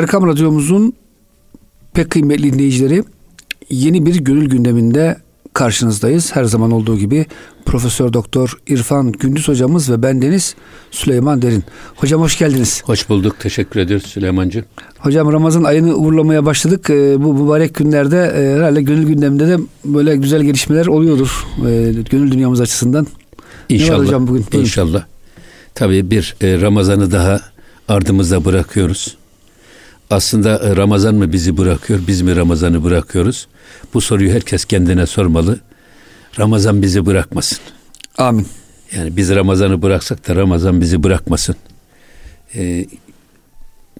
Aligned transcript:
Erkam 0.00 0.26
Radyomuzun 0.26 0.92
pek 1.94 2.10
kıymetli 2.10 2.52
dinleyicileri 2.52 3.04
yeni 3.70 4.06
bir 4.06 4.14
gönül 4.14 4.48
gündeminde 4.48 5.16
karşınızdayız. 5.52 6.36
Her 6.36 6.44
zaman 6.44 6.70
olduğu 6.70 6.98
gibi 6.98 7.26
Profesör 7.66 8.12
Doktor 8.12 8.58
İrfan 8.66 9.12
Gündüz 9.12 9.48
hocamız 9.48 9.90
ve 9.90 10.02
ben 10.02 10.22
Deniz 10.22 10.54
Süleyman 10.90 11.42
Derin. 11.42 11.64
Hocam 11.96 12.20
hoş 12.20 12.38
geldiniz. 12.38 12.82
Hoş 12.84 13.08
bulduk. 13.08 13.36
Teşekkür 13.40 13.80
ediyoruz 13.80 14.06
Süleymancığım. 14.06 14.64
Hocam 14.98 15.32
Ramazan 15.32 15.64
ayını 15.64 15.94
uğurlamaya 15.94 16.46
başladık. 16.46 16.90
Ee, 16.90 17.22
bu 17.22 17.34
mübarek 17.34 17.74
günlerde 17.74 18.32
e, 18.36 18.56
herhalde 18.56 18.82
gönül 18.82 19.06
gündeminde 19.06 19.48
de 19.48 19.58
böyle 19.84 20.16
güzel 20.16 20.42
gelişmeler 20.42 20.86
oluyordur. 20.86 21.46
E, 21.68 21.92
gönül 22.10 22.32
dünyamız 22.32 22.60
açısından. 22.60 23.06
İnşallah. 23.68 23.90
Ne 23.90 23.98
var 23.98 24.06
hocam 24.06 24.26
bugün? 24.26 24.44
Buyurun. 24.52 24.64
İnşallah. 24.66 25.04
Tabii 25.74 26.10
bir 26.10 26.36
e, 26.40 26.60
Ramazan'ı 26.60 27.12
daha 27.12 27.40
ardımızda 27.88 28.44
bırakıyoruz. 28.44 29.19
Aslında 30.10 30.58
e, 30.58 30.76
Ramazan 30.76 31.14
mı 31.14 31.32
bizi 31.32 31.56
bırakıyor, 31.56 32.00
biz 32.06 32.22
mi 32.22 32.36
Ramazan'ı 32.36 32.84
bırakıyoruz? 32.84 33.48
Bu 33.94 34.00
soruyu 34.00 34.32
herkes 34.32 34.64
kendine 34.64 35.06
sormalı. 35.06 35.60
Ramazan 36.38 36.82
bizi 36.82 37.06
bırakmasın. 37.06 37.58
Amin. 38.18 38.46
Yani 38.96 39.16
biz 39.16 39.30
Ramazan'ı 39.30 39.82
bıraksak 39.82 40.28
da 40.28 40.36
Ramazan 40.36 40.80
bizi 40.80 41.02
bırakmasın. 41.02 41.56
Ee, 42.54 42.86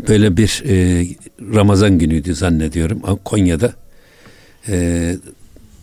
böyle 0.09 0.37
bir 0.37 0.63
e, 0.67 1.07
Ramazan 1.55 1.99
günüydü 1.99 2.35
zannediyorum. 2.35 3.01
Konya'da 3.25 3.73
e, 4.69 5.17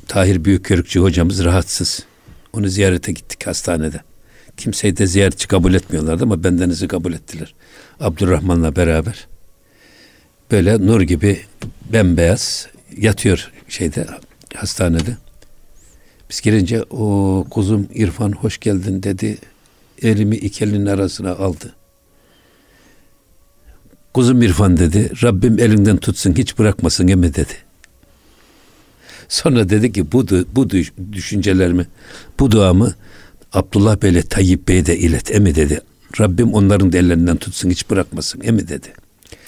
Tahir 0.08 0.46
Büyükkörükçü 0.46 1.00
hocamız 1.00 1.46
rahatsız. 1.46 2.04
Onu 2.54 2.68
ziyarete 2.68 3.12
gittik 3.12 3.48
hastanede. 3.48 4.02
Kimseyi 4.58 4.98
de 4.98 5.08
ziyaretçi 5.08 5.48
kabul 5.48 5.74
etmiyorlardı 5.74 6.24
ama 6.24 6.44
bendenizi 6.44 6.88
kabul 6.88 7.14
ettiler. 7.14 7.54
Abdurrahman'la 8.00 8.76
beraber. 8.76 9.28
Böyle 10.52 10.86
nur 10.86 11.02
gibi 11.02 11.40
bembeyaz 11.94 12.68
yatıyor 12.98 13.52
şeyde 13.70 14.08
hastanede. 14.56 15.18
Biz 16.30 16.42
girince 16.42 16.84
o 16.84 17.46
kuzum 17.50 17.88
İrfan 17.94 18.32
hoş 18.32 18.58
geldin 18.58 19.04
dedi. 19.04 19.38
Elimi 20.02 20.36
iki 20.36 20.64
elinin 20.64 20.86
arasına 20.86 21.32
aldı. 21.32 21.76
Kuzum 24.14 24.42
İrfan 24.42 24.78
dedi. 24.78 25.12
Rabbim 25.24 25.60
elinden 25.60 25.98
tutsun 25.98 26.34
hiç 26.34 26.60
bırakmasın 26.60 27.08
emi 27.08 27.34
dedi. 27.34 27.54
Sonra 29.30 29.70
dedi 29.70 29.92
ki 29.92 30.12
bu, 30.12 30.28
bu 30.56 30.70
düşüncelerimi, 31.14 31.88
bu 32.40 32.52
duamı 32.52 32.94
Abdullah 33.54 34.02
Bey'le 34.02 34.22
Tayyip 34.22 34.68
Bey'e 34.68 34.86
de 34.86 34.98
ilet 34.98 35.36
emi 35.36 35.56
dedi. 35.56 35.82
Rabbim 36.20 36.54
onların 36.54 36.92
da 36.92 36.98
ellerinden 36.98 37.38
tutsun 37.38 37.70
hiç 37.70 37.90
bırakmasın 37.90 38.42
emi 38.44 38.68
dedi. 38.68 38.94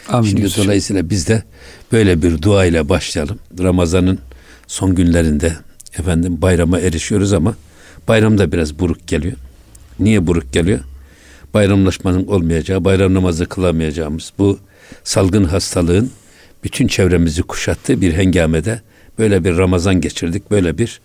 Amin 0.09 0.27
Şimdi 0.27 0.41
diyorsun. 0.41 0.63
dolayısıyla 0.63 1.09
biz 1.09 1.27
de 1.27 1.43
böyle 1.91 2.21
bir 2.21 2.41
dua 2.41 2.65
ile 2.65 2.89
başlayalım. 2.89 3.39
Ramazan'ın 3.59 4.19
son 4.67 4.95
günlerinde 4.95 5.53
efendim 5.99 6.41
bayrama 6.41 6.79
erişiyoruz 6.79 7.33
ama 7.33 7.55
bayram 8.07 8.37
da 8.37 8.51
biraz 8.51 8.79
buruk 8.79 9.07
geliyor. 9.07 9.35
Niye 9.99 10.27
buruk 10.27 10.53
geliyor? 10.53 10.79
Bayramlaşmanın 11.53 12.27
olmayacağı, 12.27 12.85
bayram 12.85 13.13
namazı 13.13 13.45
kılamayacağımız 13.45 14.33
bu 14.37 14.59
salgın 15.03 15.43
hastalığın 15.43 16.11
bütün 16.63 16.87
çevremizi 16.87 17.41
kuşattığı 17.41 18.01
bir 18.01 18.13
hengamede 18.13 18.81
böyle 19.19 19.43
bir 19.43 19.57
Ramazan 19.57 20.01
geçirdik. 20.01 20.51
Böyle 20.51 20.77
bir 20.77 20.99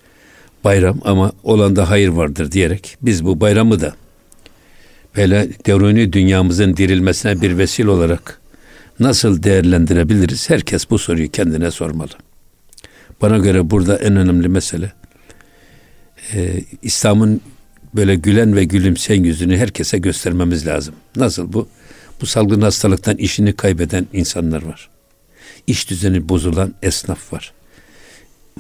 bayram 0.65 0.99
ama 1.05 1.33
olan 1.43 1.77
da 1.77 1.91
hayır 1.91 2.09
vardır 2.09 2.53
diyerek 2.53 2.97
biz 3.03 3.25
bu 3.25 3.41
bayramı 3.41 3.81
da 3.81 3.95
böyle 5.17 5.49
deruni 5.67 6.13
dünyamızın 6.13 6.77
dirilmesine 6.77 7.41
bir 7.41 7.59
vesile 7.59 7.91
olarak 7.91 8.41
nasıl 9.01 9.43
değerlendirebiliriz? 9.43 10.51
Herkes 10.51 10.91
bu 10.91 10.99
soruyu 10.99 11.31
kendine 11.31 11.71
sormalı. 11.71 12.13
Bana 13.23 13.39
göre 13.39 13.71
burada 13.71 13.97
en 13.97 14.17
önemli 14.17 14.49
mesele 14.49 14.93
e, 16.33 16.61
İslam'ın 16.83 17.41
böyle 17.95 18.15
gülen 18.15 18.57
ve 18.57 18.65
gülümseyen 18.65 19.25
yüzünü 19.25 19.57
herkese 19.57 19.99
göstermemiz 19.99 20.67
lazım. 20.67 20.95
Nasıl 21.17 21.53
bu? 21.53 21.69
Bu 22.21 22.27
salgın 22.27 22.61
hastalıktan 22.61 23.17
işini 23.17 23.53
kaybeden 23.53 24.07
insanlar 24.13 24.63
var. 24.63 24.91
İş 25.67 25.91
düzeni 25.91 26.29
bozulan 26.29 26.75
esnaf 26.83 27.33
var. 27.33 27.53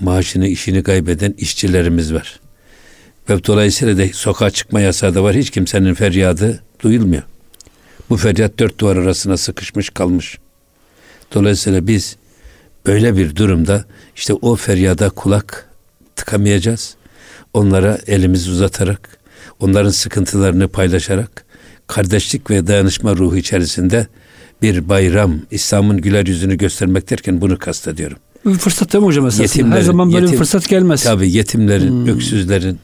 Maaşını, 0.01 0.49
işini 0.49 0.83
kaybeden 0.83 1.34
işçilerimiz 1.39 2.15
var. 2.15 2.41
Ve 3.31 3.45
dolayısıyla 3.45 3.99
da 3.99 4.12
sokağa 4.12 4.51
çıkma 4.51 4.81
yasağı 4.81 5.15
da 5.15 5.22
var. 5.22 5.37
Hiç 5.37 5.51
kimsenin 5.51 5.95
feryadı 5.95 6.62
duyulmuyor. 6.83 7.22
Bu 8.10 8.16
feryat 8.16 8.59
dört 8.59 8.78
duvar 8.78 8.97
arasına 8.97 9.37
sıkışmış 9.37 9.91
kalmış. 9.91 10.38
Dolayısıyla 11.34 11.87
biz 11.87 12.16
böyle 12.87 13.16
bir 13.16 13.37
durumda 13.37 13.84
işte 14.16 14.34
o 14.34 14.56
feryada 14.56 15.10
kulak 15.10 15.70
tıkamayacağız. 16.16 16.97
Onlara 17.54 17.98
elimizi 18.06 18.50
uzatarak, 18.50 19.19
onların 19.60 19.91
sıkıntılarını 19.91 20.69
paylaşarak, 20.69 21.44
kardeşlik 21.87 22.50
ve 22.50 22.66
dayanışma 22.66 23.16
ruhu 23.16 23.37
içerisinde 23.37 24.06
bir 24.62 24.88
bayram, 24.88 25.41
İslam'ın 25.50 26.00
güler 26.00 26.26
yüzünü 26.26 26.56
göstermek 26.56 27.10
derken 27.10 27.41
bunu 27.41 27.59
kastediyorum. 27.59 28.19
Bir 28.47 28.54
fırsat 28.54 28.92
değil 28.92 29.03
mi 29.03 29.06
hocam 29.06 29.26
esasında? 29.26 29.44
Yetimlerin, 29.44 29.76
Her 29.76 29.81
zaman 29.81 30.12
böyle 30.12 30.16
yetim, 30.16 30.32
bir 30.32 30.38
fırsat 30.38 30.69
gelmez. 30.69 31.03
Tabii 31.03 31.31
yetimlerin, 31.31 31.91
hmm. 31.91 32.09
öksüzlerin, 32.09 32.78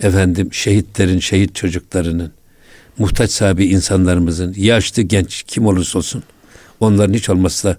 efendim 0.00 0.48
şehitlerin, 0.52 1.18
şehit 1.18 1.54
çocuklarının, 1.54 2.32
muhtaç 2.98 3.30
sahibi 3.30 3.66
insanlarımızın, 3.66 4.54
yaşlı 4.56 5.02
genç 5.02 5.42
kim 5.42 5.66
olursa 5.66 5.98
olsun 5.98 6.22
onların 6.80 7.14
hiç 7.14 7.28
olmazsa 7.28 7.76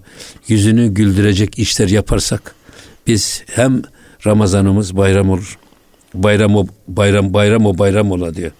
yüzünü 0.48 0.88
güldürecek 0.88 1.58
işler 1.58 1.88
yaparsak 1.88 2.54
biz 3.06 3.42
hem 3.46 3.82
Ramazanımız 4.26 4.96
bayram 4.96 5.30
olur. 5.30 5.58
Bayram 6.14 6.56
o 6.56 6.66
bayram 6.88 7.34
bayram 7.34 7.66
o 7.66 7.78
bayram 7.78 8.10
ola 8.10 8.34
diyor. 8.34 8.50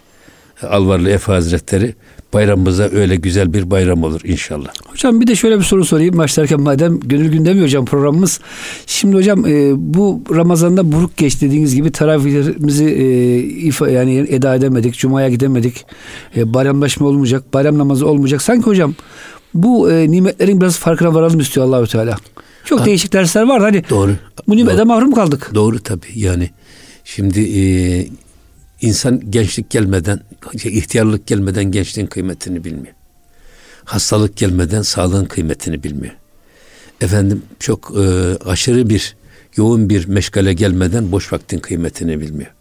Alvarlı 0.61 1.09
Efe 1.09 1.31
Hazretleri 1.31 1.95
bayramımıza 2.33 2.83
öyle 2.83 3.15
güzel 3.15 3.53
bir 3.53 3.71
bayram 3.71 4.03
olur 4.03 4.21
inşallah. 4.23 4.69
Hocam 4.87 5.21
bir 5.21 5.27
de 5.27 5.35
şöyle 5.35 5.59
bir 5.59 5.63
soru 5.63 5.85
sorayım 5.85 6.17
başlarken 6.17 6.61
madem 6.61 6.99
gönül 6.99 7.31
gündemi 7.31 7.63
hocam 7.63 7.85
programımız. 7.85 8.39
Şimdi 8.85 9.15
hocam 9.15 9.45
e, 9.45 9.71
bu 9.75 10.21
Ramazan'da 10.31 10.91
buruk 10.91 11.17
geç 11.17 11.41
dediğiniz 11.41 11.75
gibi 11.75 11.91
taravihlerimizi 11.91 12.85
e, 12.85 13.37
ifa, 13.39 13.89
yani 13.89 14.25
eda 14.29 14.55
edemedik. 14.55 14.97
Cuma'ya 14.97 15.29
gidemedik. 15.29 15.85
E, 16.35 16.53
bayramlaşma 16.53 17.07
olmayacak. 17.07 17.53
Bayram 17.53 17.77
namazı 17.77 18.07
olmayacak. 18.07 18.41
Sanki 18.41 18.65
hocam 18.65 18.95
bu 19.53 19.91
e, 19.91 20.11
nimetlerin 20.11 20.61
biraz 20.61 20.77
farkına 20.77 21.13
varalım 21.13 21.39
istiyor 21.39 21.67
Allahü 21.67 21.87
Teala. 21.87 22.17
Çok 22.65 22.79
ha, 22.79 22.85
değişik 22.85 23.13
dersler 23.13 23.43
var. 23.43 23.61
Hani 23.61 23.83
doğru. 23.89 24.11
Bu 24.47 24.57
nimete 24.57 24.83
mahrum 24.83 25.11
kaldık. 25.11 25.51
Doğru 25.53 25.79
tabii. 25.79 26.11
Yani 26.15 26.49
şimdi 27.03 27.41
e, 27.59 27.61
insan 28.81 29.31
gençlik 29.31 29.69
gelmeden, 29.69 30.19
şey, 30.61 30.77
ihtiyarlık 30.77 31.27
gelmeden 31.27 31.63
gençliğin 31.63 32.07
kıymetini 32.07 32.63
bilmiyor. 32.63 32.95
Hastalık 33.85 34.37
gelmeden 34.37 34.81
sağlığın 34.81 35.25
kıymetini 35.25 35.83
bilmiyor. 35.83 36.13
Efendim 37.01 37.41
çok 37.59 37.93
e, 37.97 38.35
aşırı 38.45 38.89
bir 38.89 39.15
yoğun 39.55 39.89
bir 39.89 40.07
meşgale 40.07 40.53
gelmeden 40.53 41.11
boş 41.11 41.33
vaktin 41.33 41.59
kıymetini 41.59 42.21
bilmiyor. 42.21 42.51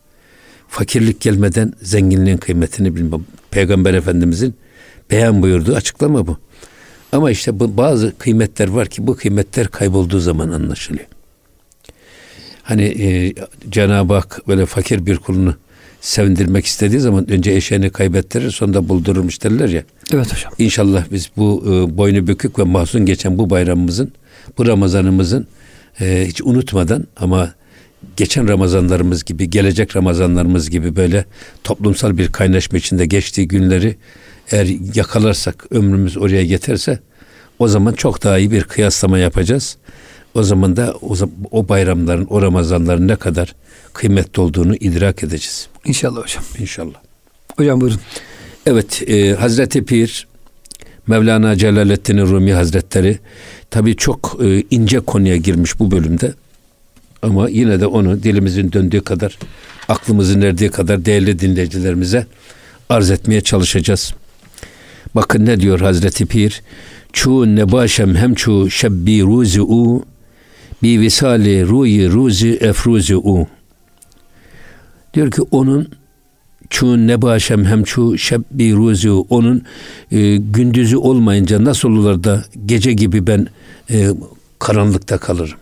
Fakirlik 0.68 1.20
gelmeden 1.20 1.72
zenginliğin 1.82 2.36
kıymetini 2.36 2.94
bilmiyor. 2.94 3.20
Peygamber 3.50 3.94
Efendimizin 3.94 4.54
beyan 5.10 5.42
buyurduğu 5.42 5.74
açıklama 5.74 6.26
bu. 6.26 6.38
Ama 7.12 7.30
işte 7.30 7.60
bu 7.60 7.76
bazı 7.76 8.18
kıymetler 8.18 8.68
var 8.68 8.88
ki 8.88 9.06
bu 9.06 9.16
kıymetler 9.16 9.68
kaybolduğu 9.68 10.20
zaman 10.20 10.50
anlaşılıyor. 10.50 11.06
Hani 12.62 12.82
e, 12.84 13.34
Cenab-ı 13.70 14.14
Hak 14.14 14.48
böyle 14.48 14.66
fakir 14.66 15.06
bir 15.06 15.16
kulunu 15.16 15.54
sevindirmek 16.00 16.66
istediği 16.66 17.00
zaman 17.00 17.30
önce 17.30 17.52
eşeğini 17.52 17.90
kaybettirir 17.90 18.50
sonra 18.50 18.88
buldururmuş 18.88 19.42
derler 19.42 19.68
ya. 19.68 19.82
Evet 20.12 20.32
hocam. 20.32 20.52
İnşallah 20.58 21.04
biz 21.12 21.30
bu 21.36 21.64
e, 21.66 21.96
boynu 21.98 22.26
bükük 22.26 22.58
ve 22.58 22.62
mahzun 22.62 23.06
geçen 23.06 23.38
bu 23.38 23.50
bayramımızın, 23.50 24.12
bu 24.58 24.66
Ramazanımızın 24.66 25.46
e, 26.00 26.24
hiç 26.28 26.42
unutmadan 26.42 27.04
ama 27.16 27.54
geçen 28.16 28.48
Ramazanlarımız 28.48 29.24
gibi, 29.24 29.50
gelecek 29.50 29.96
Ramazanlarımız 29.96 30.70
gibi 30.70 30.96
böyle 30.96 31.24
toplumsal 31.64 32.18
bir 32.18 32.28
kaynaşma 32.32 32.78
içinde 32.78 33.06
geçtiği 33.06 33.48
günleri 33.48 33.96
eğer 34.50 34.66
yakalarsak, 34.94 35.66
ömrümüz 35.70 36.16
oraya 36.16 36.42
yeterse 36.42 36.98
o 37.58 37.68
zaman 37.68 37.92
çok 37.92 38.24
daha 38.24 38.38
iyi 38.38 38.50
bir 38.50 38.64
kıyaslama 38.64 39.18
yapacağız. 39.18 39.76
O 40.34 40.42
zaman 40.42 40.76
da 40.76 40.94
o, 41.02 41.14
o 41.50 41.68
bayramların, 41.68 42.26
o 42.30 42.42
Ramazanların 42.42 43.08
ne 43.08 43.16
kadar 43.16 43.54
kıymetli 43.98 44.42
olduğunu 44.42 44.76
idrak 44.76 45.22
edeceğiz. 45.22 45.68
İnşallah 45.84 46.22
hocam. 46.22 46.44
İnşallah. 46.58 46.94
Hocam 47.56 47.80
buyurun. 47.80 48.00
Evet, 48.66 49.02
e, 49.08 49.32
Hazreti 49.34 49.84
Pir, 49.84 50.26
Mevlana 51.06 51.56
Celaleddin 51.56 52.18
Rumi 52.18 52.52
Hazretleri 52.52 53.18
tabii 53.70 53.96
çok 53.96 54.38
e, 54.42 54.62
ince 54.70 55.00
konuya 55.00 55.36
girmiş 55.36 55.78
bu 55.78 55.90
bölümde. 55.90 56.34
Ama 57.22 57.48
yine 57.48 57.80
de 57.80 57.86
onu 57.86 58.22
dilimizin 58.22 58.72
döndüğü 58.72 59.00
kadar, 59.00 59.38
aklımızın 59.88 60.40
erdiği 60.40 60.70
kadar 60.70 61.04
değerli 61.04 61.38
dinleyicilerimize 61.38 62.26
arz 62.88 63.10
etmeye 63.10 63.40
çalışacağız. 63.40 64.14
Bakın 65.14 65.46
ne 65.46 65.60
diyor 65.60 65.80
Hazreti 65.80 66.26
Pir? 66.26 66.62
Çu 67.12 67.56
nebaşem 67.56 68.14
hem 68.14 68.34
çu 68.34 68.70
şebbi 68.70 69.22
ruzi 69.22 69.62
u 69.62 70.04
bi 70.82 71.00
visali 71.00 71.66
ruyi 71.66 72.10
ruzi 72.10 72.58
efruzi 72.60 73.16
u. 73.16 73.48
Diyor 75.18 75.30
ki 75.30 75.42
onun 75.50 75.88
çu 76.70 77.06
nebaşem 77.06 77.64
hem 77.64 77.82
çu 77.82 78.18
şebbi 78.18 78.72
ruzi 78.72 79.10
u. 79.10 79.26
Onun 79.30 79.62
e, 80.12 80.36
gündüzü 80.36 80.96
olmayınca 80.96 81.64
nasıl 81.64 81.88
olur 81.88 82.24
da 82.24 82.44
gece 82.66 82.92
gibi 82.92 83.26
ben 83.26 83.46
e, 83.90 84.08
karanlıkta 84.58 85.18
kalırım. 85.18 85.58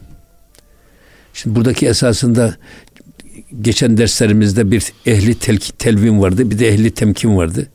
Şimdi 1.34 1.56
buradaki 1.56 1.86
esasında 1.86 2.56
geçen 3.60 3.96
derslerimizde 3.96 4.70
bir 4.70 4.92
ehli 5.06 5.34
tel, 5.34 5.58
telvin 5.58 6.20
vardı, 6.20 6.50
bir 6.50 6.58
de 6.58 6.68
ehli 6.68 6.90
temkin 6.90 7.36
vardı. 7.36 7.66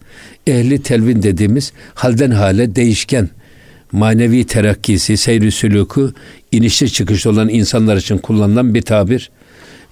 Ehli 0.47 0.81
telvin 0.81 1.23
dediğimiz 1.23 1.73
halden 1.93 2.31
hale 2.31 2.75
değişken 2.75 3.29
manevi 3.91 4.43
terakkisi, 4.43 5.17
seyri 5.17 5.47
sülûku 5.47 6.13
inişli 6.51 6.91
çıkışlı 6.91 7.29
olan 7.29 7.49
insanlar 7.49 7.97
için 7.97 8.17
kullanılan 8.17 8.73
bir 8.73 8.81
tabir. 8.81 9.31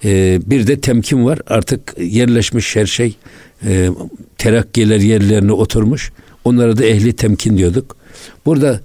Ee, 0.04 0.40
bir 0.46 0.66
de 0.66 0.80
temkin 0.80 1.24
var. 1.24 1.38
Artık 1.46 1.94
yerleşmiş 1.98 2.76
her 2.76 2.86
şey 2.86 3.16
e, 3.66 3.88
terakkiler 4.38 5.00
yerlerine 5.00 5.52
oturmuş. 5.52 6.12
Onlara 6.44 6.76
da 6.76 6.84
ehli 6.84 7.12
temkin 7.12 7.58
diyorduk. 7.58 7.96
Burada 8.46 8.80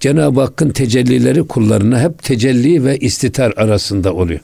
Cenab-ı 0.00 0.40
Hakk'ın 0.40 0.70
tecellileri 0.70 1.46
kullarına 1.46 2.00
hep 2.00 2.22
tecelli 2.22 2.84
ve 2.84 2.98
istitar 2.98 3.52
arasında 3.56 4.14
oluyor. 4.14 4.40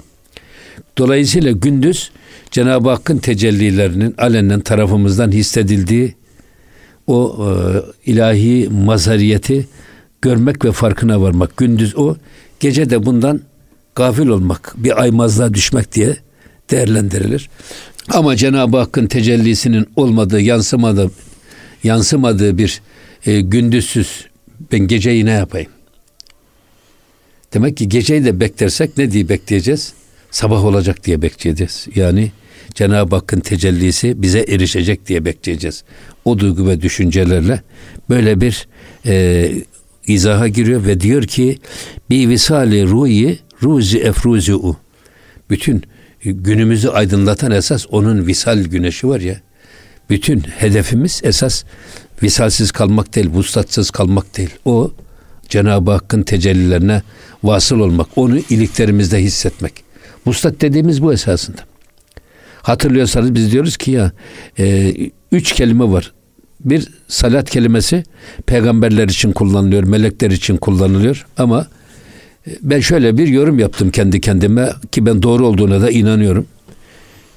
Dolayısıyla 0.99 1.53
gündüz 1.53 2.11
Cenab-ı 2.50 2.88
Hakk'ın 2.88 3.19
tecellilerinin 3.19 4.14
alenen 4.19 4.61
tarafımızdan 4.61 5.32
hissedildiği 5.32 6.14
o 7.06 7.37
e, 7.38 7.50
ilahi 8.11 8.69
mazariyeti 8.69 9.69
görmek 10.23 10.64
ve 10.64 10.73
farkına 10.73 11.20
varmak. 11.20 11.56
Gündüz 11.56 11.97
o, 11.97 12.17
gece 12.61 12.91
de 12.91 13.06
bundan 13.06 13.41
gafil 13.94 14.27
olmak, 14.27 14.75
bir 14.77 15.03
aymazlığa 15.03 15.55
düşmek 15.55 15.93
diye 15.93 16.17
değerlendirilir. 16.71 17.50
Ama 18.09 18.37
Cenab-ı 18.37 18.77
Hakk'ın 18.77 19.06
tecellisinin 19.06 19.87
olmadığı, 19.97 20.41
yansımadığı, 20.41 21.11
yansımadığı 21.85 22.59
bir 22.59 22.81
e, 23.27 23.41
gündüzsüz 23.41 24.27
ben 24.73 24.81
geceyi 24.81 25.27
ne 25.27 25.31
yapayım? 25.31 25.71
Demek 27.55 27.77
ki 27.77 27.89
geceyi 27.89 28.25
de 28.25 28.41
beklersek 28.41 28.99
ne 28.99 29.11
diye 29.11 29.29
bekleyeceğiz? 29.29 29.93
Sabah 30.31 30.65
olacak 30.65 31.05
diye 31.05 31.23
bekleyeceğiz. 31.23 31.87
Yani 31.95 32.33
Cenab-ı 32.75 33.17
Hakk'ın 33.17 33.41
tecellisi 33.41 34.23
bize 34.23 34.41
erişecek 34.41 35.06
diye 35.06 35.25
bekleyeceğiz. 35.25 35.85
O 36.25 36.38
duygu 36.38 36.69
ve 36.69 36.83
düşüncelerle 36.83 37.62
böyle 38.11 38.41
bir 38.41 38.69
e, 39.06 39.50
izaha 40.06 40.49
giriyor 40.49 40.87
ve 40.87 41.00
diyor 41.00 41.23
ki 41.23 41.59
bir 42.11 42.29
visali 42.29 42.87
ruhi 42.87 43.38
ruzi 43.62 43.99
efruzi 43.99 44.55
u. 44.55 44.76
Bütün 45.50 45.82
günümüzü 46.25 46.88
aydınlatan 46.88 47.50
esas 47.50 47.87
onun 47.91 48.26
visal 48.26 48.59
güneşi 48.59 49.09
var 49.09 49.20
ya. 49.20 49.41
Bütün 50.11 50.41
hedefimiz 50.41 51.20
esas 51.25 51.64
visalsiz 52.23 52.73
kalmak 52.73 53.14
değil, 53.14 53.31
vuslatsız 53.31 53.91
kalmak 53.91 54.37
değil. 54.37 54.50
O 54.64 54.93
Cenab-ı 55.49 55.91
Hakk'ın 55.91 56.23
tecellilerine 56.23 57.03
vasıl 57.43 57.81
olmak, 57.81 58.06
onu 58.17 58.38
iliklerimizde 58.38 59.19
hissetmek. 59.23 59.73
Vuslat 60.26 60.61
dediğimiz 60.61 61.03
bu 61.03 61.12
esasında. 61.12 61.61
Hatırlıyorsanız 62.62 63.35
biz 63.35 63.53
diyoruz 63.53 63.76
ki 63.76 63.91
ya 63.91 64.12
e, 64.59 64.94
üç 65.32 65.53
kelime 65.53 65.85
var. 65.85 66.12
Bir 66.61 66.88
salat 67.09 67.50
kelimesi 67.50 68.05
peygamberler 68.47 69.09
için 69.09 69.32
kullanılıyor, 69.32 69.82
melekler 69.82 70.31
için 70.31 70.56
kullanılıyor 70.56 71.26
ama 71.37 71.67
ben 72.62 72.81
şöyle 72.81 73.19
bir 73.19 73.29
yorum 73.29 73.59
yaptım 73.59 73.91
kendi 73.91 74.21
kendime 74.21 74.73
ki 74.93 75.06
ben 75.06 75.23
doğru 75.23 75.47
olduğuna 75.47 75.81
da 75.81 75.91
inanıyorum. 75.91 76.47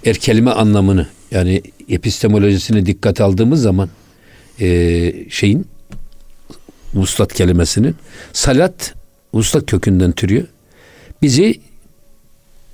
Er 0.06 0.16
kelime 0.16 0.52
anlamını 0.52 1.07
yani 1.31 1.62
epistemolojisini 1.90 2.86
dikkat 2.86 3.22
aldığımız 3.22 3.62
zaman 3.62 3.90
e, 4.62 5.30
şeyin 5.30 5.68
vuslat 6.94 7.34
kelimesinin 7.34 7.96
salat 8.34 8.94
vuslat 9.34 9.66
kökünden 9.66 10.12
türüyor. 10.12 10.48
Bizi 11.22 11.60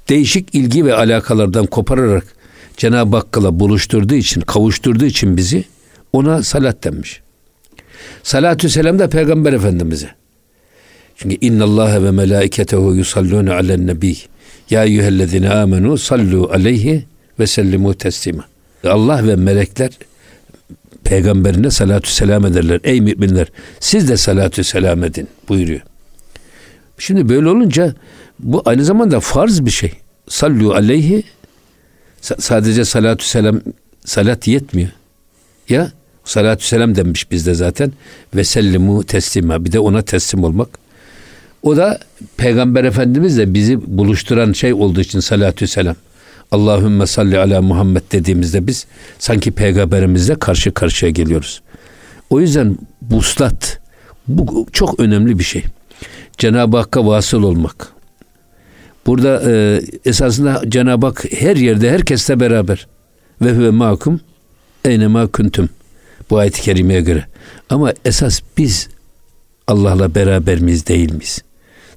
değişik 0.10 0.56
ilgi 0.56 0.86
ve 0.86 0.96
alakalardan 0.96 1.66
kopararak 1.66 2.36
Cenab-ı 2.78 3.16
Hakk'la 3.16 3.60
buluşturduğu 3.60 4.16
için, 4.16 4.42
kavuşturduğu 4.42 5.06
için 5.06 5.38
bizi 5.38 5.64
ona 6.14 6.44
salat 6.44 6.84
denmiş. 6.84 7.22
Salatü 8.24 8.70
selam 8.70 9.00
da 9.00 9.10
Peygamber 9.10 9.54
Efendimiz'e. 9.54 10.21
Çünkü 11.16 11.38
inna 11.42 11.64
Allah 11.64 12.04
ve 12.04 12.12
melaiketehu 12.12 12.96
yusalluna 12.96 13.54
alen 13.54 13.88
nebi. 13.88 14.18
Ya 14.70 14.84
eyyühellezine 14.84 15.50
amenu 15.50 15.98
sallu 15.98 16.50
aleyhi 16.54 17.06
ve 17.40 17.48
sellimu 17.48 17.94
teslima. 17.94 18.46
Allah 18.84 19.28
ve 19.28 19.36
melekler 19.36 19.92
peygamberine 21.04 21.72
salatü 21.72 22.12
selam 22.12 22.46
ederler. 22.46 22.80
Ey 22.84 23.02
müminler 23.02 23.48
siz 23.80 24.10
de 24.10 24.18
salatü 24.18 24.64
selam 24.64 25.04
edin 25.04 25.28
buyuruyor. 25.50 25.82
Şimdi 26.98 27.30
böyle 27.30 27.50
olunca 27.50 27.96
bu 28.40 28.62
aynı 28.66 28.86
zamanda 28.86 29.20
farz 29.20 29.66
bir 29.66 29.72
şey. 29.72 29.92
Sallu 30.30 30.74
aleyhi 30.74 31.24
sadece 32.22 32.86
salatü 32.86 33.26
selam 33.26 33.62
salat 34.06 34.48
yetmiyor. 34.48 34.90
Ya 35.70 35.92
salatü 36.26 36.66
selam 36.66 36.96
denmiş 36.96 37.32
bizde 37.32 37.54
zaten 37.54 37.92
ve 38.36 38.44
sellimu 38.44 39.04
teslima 39.04 39.66
bir 39.66 39.72
de 39.72 39.80
ona 39.80 40.02
teslim 40.02 40.44
olmak. 40.44 40.81
O 41.64 41.78
da 41.78 42.00
Peygamber 42.38 42.84
Efendimizle 42.84 43.54
bizi 43.54 43.98
buluşturan 43.98 44.54
şey 44.54 44.74
olduğu 44.74 45.02
için 45.02 45.20
salatü 45.20 45.68
selam. 45.68 45.96
Allahümme 46.52 47.06
salli 47.06 47.38
ala 47.38 47.62
Muhammed 47.62 48.02
dediğimizde 48.12 48.68
biz 48.68 48.86
sanki 49.20 49.52
peygamberimizle 49.52 50.36
karşı 50.36 50.72
karşıya 50.74 51.12
geliyoruz. 51.12 51.62
O 52.30 52.40
yüzden 52.40 52.78
buslat 53.02 53.80
bu 54.28 54.68
çok 54.72 55.00
önemli 55.00 55.40
bir 55.40 55.44
şey. 55.44 55.64
Cenab-ı 56.38 56.78
Hakk'a 56.78 57.06
vasıl 57.06 57.44
olmak. 57.44 57.88
Burada 59.06 59.42
e, 59.52 59.82
esasında 60.06 60.62
Cenab-ı 60.68 61.06
Hak 61.06 61.26
her 61.32 61.56
yerde 61.56 61.92
herkesle 61.92 62.40
beraber. 62.40 62.88
Ve 63.42 63.54
huve 63.54 63.70
makum 63.70 64.20
eynema 64.86 65.28
kuntum. 65.28 65.70
Bu 66.30 66.38
ayet-i 66.38 66.62
kerimeye 66.62 67.02
göre. 67.02 67.26
Ama 67.70 67.94
esas 68.06 68.42
biz 68.58 68.90
Allah'la 69.68 70.16
beraber 70.16 70.60
miyiz 70.60 70.88
değil 70.88 71.12
miyiz? 71.12 71.42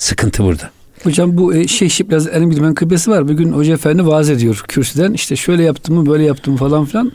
Sıkıntı 0.05 0.45
burada. 0.45 0.71
Hocam 1.03 1.37
bu 1.37 1.55
e, 1.55 1.69
şey 1.69 1.89
Şiplaz 1.89 2.27
Elim 2.27 2.51
Bilmen 2.51 2.75
kıbbesi 2.75 3.11
var. 3.11 3.29
Bugün 3.29 3.53
Hoca 3.53 3.75
Efendi 3.75 4.07
vaaz 4.07 4.31
ediyor 4.31 4.65
kürsüden. 4.69 5.13
İşte 5.13 5.37
şöyle 5.37 5.63
yaptım 5.63 5.95
mı 5.95 6.07
böyle 6.07 6.25
yaptım 6.25 6.57
falan 6.57 6.85
filan. 6.85 7.13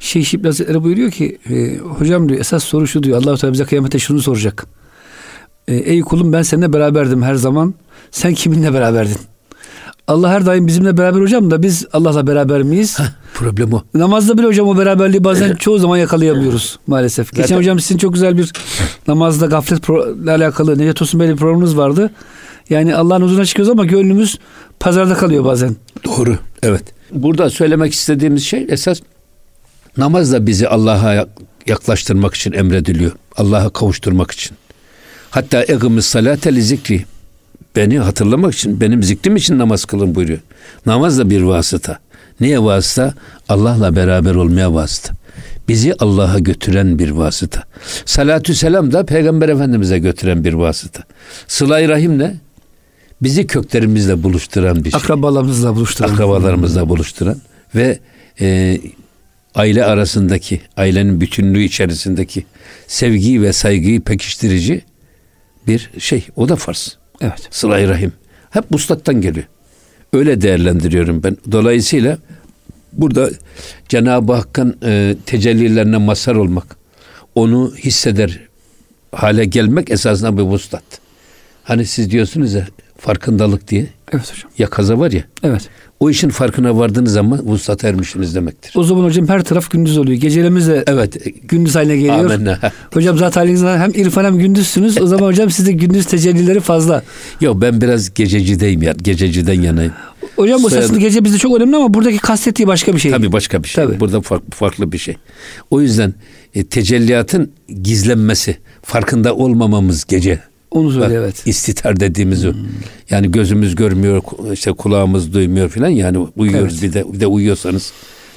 Şeyh 0.00 0.24
Şibli 0.24 0.46
Hazretleri 0.46 0.82
buyuruyor 0.82 1.10
ki 1.10 1.38
e, 1.50 1.76
hocam 1.78 2.28
diyor 2.28 2.40
esas 2.40 2.64
soru 2.64 2.86
şu 2.86 3.02
diyor 3.02 3.22
Allah-u 3.22 3.36
Teala 3.36 3.52
bize 3.52 3.64
kıyamete 3.64 3.98
şunu 3.98 4.20
soracak. 4.20 4.66
E, 5.68 5.74
Ey 5.74 6.00
kulum 6.00 6.32
ben 6.32 6.42
seninle 6.42 6.72
beraberdim 6.72 7.22
her 7.22 7.34
zaman. 7.34 7.74
Sen 8.10 8.34
kiminle 8.34 8.74
beraberdin? 8.74 9.16
Allah 10.08 10.30
her 10.30 10.46
daim 10.46 10.66
bizimle 10.66 10.96
beraber 10.96 11.20
hocam 11.20 11.50
da 11.50 11.62
biz 11.62 11.86
Allah'la 11.92 12.26
beraber 12.26 12.62
miyiz? 12.62 12.98
Heh, 12.98 13.04
problem 13.34 13.72
o. 13.72 13.82
Namazda 13.94 14.38
bile 14.38 14.46
hocam 14.46 14.68
o 14.68 14.78
beraberliği 14.78 15.24
bazen 15.24 15.54
çoğu 15.54 15.78
zaman 15.78 15.96
yakalayamıyoruz 15.96 16.78
maalesef. 16.86 17.26
Zaten... 17.26 17.42
Geçen 17.42 17.56
hocam 17.56 17.80
sizin 17.80 17.98
çok 17.98 18.12
güzel 18.14 18.38
bir 18.38 18.52
namazda 19.08 19.46
gaflet 19.46 19.88
ile 19.88 20.30
alakalı 20.30 20.78
Necdet 20.78 20.96
Tosun 20.96 21.20
Bey'le 21.20 21.30
bir 21.30 21.36
programınız 21.36 21.76
vardı. 21.76 22.10
Yani 22.70 22.96
Allah'ın 22.96 23.22
huzuruna 23.22 23.44
çıkıyoruz 23.44 23.70
ama 23.70 23.84
gönlümüz 23.84 24.38
pazarda 24.80 25.14
kalıyor 25.14 25.44
bazen. 25.44 25.76
Doğru. 26.04 26.38
Evet. 26.62 26.82
Burada 27.12 27.50
söylemek 27.50 27.92
istediğimiz 27.92 28.44
şey 28.44 28.66
esas 28.68 29.00
namaz 29.96 30.32
da 30.32 30.46
bizi 30.46 30.68
Allah'a 30.68 31.26
yaklaştırmak 31.66 32.34
için 32.34 32.52
emrediliyor. 32.52 33.12
Allah'a 33.36 33.70
kavuşturmak 33.70 34.30
için. 34.30 34.56
Hatta 35.30 35.64
egimiz 35.68 36.04
salate 36.04 36.54
li 36.54 36.62
zikri. 36.62 37.04
Beni 37.76 37.98
hatırlamak 37.98 38.54
için, 38.54 38.80
benim 38.80 39.02
zikrim 39.02 39.36
için 39.36 39.58
namaz 39.58 39.84
kılın 39.84 40.14
buyuruyor. 40.14 40.38
Namaz 40.86 41.18
da 41.18 41.30
bir 41.30 41.42
vasıta. 41.42 41.98
Niye 42.40 42.62
vasıta? 42.62 43.14
Allah'la 43.48 43.96
beraber 43.96 44.34
olmaya 44.34 44.74
vasıta. 44.74 45.14
Bizi 45.68 45.94
Allah'a 45.98 46.38
götüren 46.38 46.98
bir 46.98 47.10
vasıta. 47.10 47.62
Salatü 48.04 48.54
selam 48.54 48.92
da 48.92 49.06
Peygamber 49.06 49.48
Efendimiz'e 49.48 49.98
götüren 49.98 50.44
bir 50.44 50.52
vasıta. 50.52 51.02
Sıla-i 51.48 51.88
Rahim 51.88 52.18
ne? 52.18 52.34
bizi 53.22 53.46
köklerimizle 53.46 54.22
buluşturan 54.22 54.84
bir 54.84 54.90
şey. 54.90 54.98
Akrabalarımızla 54.98 55.76
buluşturan. 55.76 56.08
Akrabalarımızla 56.08 56.88
buluşturan 56.88 57.40
ve 57.74 57.98
e, 58.40 58.78
aile 59.54 59.84
arasındaki, 59.84 60.60
ailenin 60.76 61.20
bütünlüğü 61.20 61.62
içerisindeki 61.62 62.44
sevgiyi 62.86 63.42
ve 63.42 63.52
saygıyı 63.52 64.00
pekiştirici 64.00 64.82
bir 65.66 65.90
şey. 65.98 66.26
O 66.36 66.48
da 66.48 66.56
farz. 66.56 66.98
Evet. 67.22 67.48
Sıla-i 67.50 67.88
Rahim. 67.88 68.12
Hep 68.50 68.70
muslattan 68.70 69.20
geliyor. 69.20 69.46
Öyle 70.12 70.40
değerlendiriyorum 70.40 71.22
ben. 71.22 71.36
Dolayısıyla 71.52 72.18
burada 72.92 73.30
Cenab-ı 73.88 74.32
Hakk'ın 74.32 74.78
e, 74.84 75.16
tecellilerine 75.26 75.96
mazhar 75.96 76.34
olmak, 76.34 76.76
onu 77.34 77.74
hisseder 77.76 78.40
hale 79.12 79.44
gelmek 79.44 79.90
esasında 79.90 80.36
bir 80.36 80.42
vuslat. 80.42 80.82
Hani 81.64 81.86
siz 81.86 82.10
diyorsunuz 82.10 82.54
ya 82.54 82.66
farkındalık 82.98 83.68
diye. 83.68 83.86
Evet 84.12 84.32
hocam. 84.32 84.50
Ya 84.58 84.70
kaza 84.70 84.98
var 84.98 85.10
ya. 85.10 85.24
Evet. 85.42 85.68
O 86.02 86.10
işin 86.10 86.28
farkına 86.28 86.78
vardığınız 86.78 87.12
zaman 87.12 87.46
vuslata 87.46 87.88
ermişsiniz 87.88 88.34
demektir. 88.34 88.72
O 88.76 88.82
zaman 88.82 89.04
hocam 89.04 89.28
her 89.28 89.44
taraf 89.44 89.70
gündüz 89.70 89.98
oluyor. 89.98 90.18
Gecelerimiz 90.18 90.68
de 90.68 90.84
evet. 90.86 91.16
gündüz 91.48 91.74
haline 91.74 91.96
geliyor. 91.96 92.24
Amenna. 92.24 92.58
Hocam 92.94 93.18
zaten 93.18 93.40
halinizden 93.40 93.78
hem 93.78 93.90
irfan 93.90 94.24
hem 94.24 94.38
gündüzsünüz. 94.38 95.00
O 95.00 95.06
zaman 95.06 95.26
hocam 95.26 95.50
sizde 95.50 95.72
gündüz 95.72 96.06
tecellileri 96.06 96.60
fazla. 96.60 97.02
Yok 97.40 97.60
ben 97.60 97.80
biraz 97.80 98.14
gececideyim 98.14 98.82
ya. 98.82 98.94
Gececiden 99.02 99.60
yanayım. 99.60 99.92
Hocam 100.36 100.62
bu 100.62 100.70
Soyadı... 100.70 100.98
gece 100.98 101.24
bizde 101.24 101.38
çok 101.38 101.56
önemli 101.56 101.76
ama 101.76 101.94
buradaki 101.94 102.18
kastettiği 102.18 102.66
başka 102.66 102.94
bir 102.94 102.98
şey. 102.98 103.10
Tabii 103.10 103.32
başka 103.32 103.62
bir 103.62 103.68
şey. 103.68 103.84
Tabii. 103.84 104.00
Burada 104.00 104.20
farklı, 104.20 104.50
farklı 104.50 104.92
bir 104.92 104.98
şey. 104.98 105.16
O 105.70 105.80
yüzden 105.80 106.14
e, 106.54 106.64
tecelliyatın 106.64 107.52
gizlenmesi, 107.82 108.56
farkında 108.82 109.34
olmamamız 109.34 110.04
gece 110.04 110.40
onu 110.74 110.90
söyle 110.90 111.14
evet. 111.14 111.42
İstitar 111.46 112.00
dediğimiz 112.00 112.44
hmm. 112.44 112.54
Yani 113.10 113.30
gözümüz 113.30 113.74
görmüyor, 113.74 114.22
işte 114.52 114.72
kulağımız 114.72 115.32
duymuyor 115.32 115.68
filan. 115.68 115.88
Yani 115.88 116.18
uyuyoruz 116.36 116.72
evet. 116.72 116.82
bir 116.82 116.92
de 116.92 117.12
bir 117.12 117.20
de 117.20 117.26
uyuyorsanız 117.26 117.92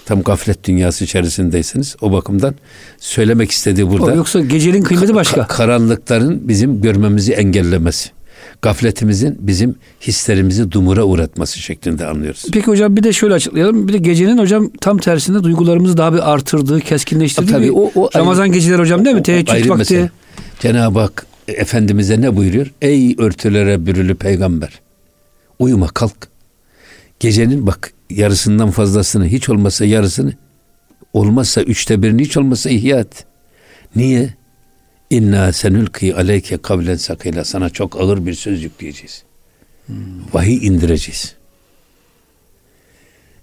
tam 0.05 0.21
gaflet 0.21 0.63
dünyası 0.63 1.03
içerisindeyseniz 1.03 1.95
o 2.01 2.11
bakımdan 2.11 2.55
söylemek 2.99 3.51
istediği 3.51 3.89
burada. 3.89 4.05
O 4.05 4.15
yoksa 4.15 4.41
gecenin 4.41 4.81
kıymeti 4.81 5.15
başka. 5.15 5.41
Ka- 5.41 5.47
karanlıkların 5.47 6.47
bizim 6.47 6.81
görmemizi 6.81 7.33
engellemesi. 7.33 8.09
Gafletimizin 8.61 9.37
bizim 9.39 9.75
hislerimizi 10.01 10.71
dumura 10.71 11.03
uğratması 11.03 11.59
şeklinde 11.59 12.05
anlıyoruz. 12.05 12.45
Peki 12.53 12.67
hocam 12.67 12.97
bir 12.97 13.03
de 13.03 13.13
şöyle 13.13 13.33
açıklayalım. 13.33 13.87
Bir 13.87 13.93
de 13.93 13.97
gecenin 13.97 14.37
hocam 14.37 14.69
tam 14.81 14.97
tersinde 14.97 15.43
duygularımızı 15.43 15.97
daha 15.97 16.13
bir 16.13 16.31
artırdığı, 16.33 16.79
keskinleştirdiği 16.79 17.51
Tabii, 17.51 17.71
o, 17.71 17.91
o 17.95 18.09
Ramazan 18.15 18.43
ayrı, 18.43 18.53
geceleri 18.53 18.81
hocam 18.81 19.05
değil 19.05 19.15
mi? 19.15 19.23
Teheccüd 19.23 19.69
vakti. 19.69 20.11
Cenab-ı 20.59 20.99
Hak 20.99 21.25
Efendimiz'e 21.47 22.21
ne 22.21 22.35
buyuruyor? 22.35 22.73
Ey 22.81 23.15
örtülere 23.17 23.85
bürülü 23.85 24.15
peygamber. 24.15 24.81
Uyuma 25.59 25.87
kalk. 25.87 26.27
Gecenin 27.19 27.67
bak 27.67 27.93
yarısından 28.09 28.71
fazlasını 28.71 29.27
hiç 29.27 29.49
olmazsa 29.49 29.85
yarısını 29.85 30.33
olmazsa 31.13 31.61
üçte 31.61 32.01
birini 32.03 32.21
hiç 32.21 32.37
olmazsa 32.37 32.69
ihya 32.69 32.99
et. 32.99 33.25
Niye? 33.95 34.33
İnna 35.09 35.51
senülki 35.51 36.15
aleyke 36.15 36.57
kavlen 36.57 36.95
sakıyla 36.95 37.45
sana 37.45 37.69
çok 37.69 38.01
ağır 38.01 38.25
bir 38.25 38.33
söz 38.33 38.63
yükleyeceğiz. 38.63 39.23
Hmm. 39.85 39.95
Vahiy 40.33 40.67
indireceğiz. 40.67 41.35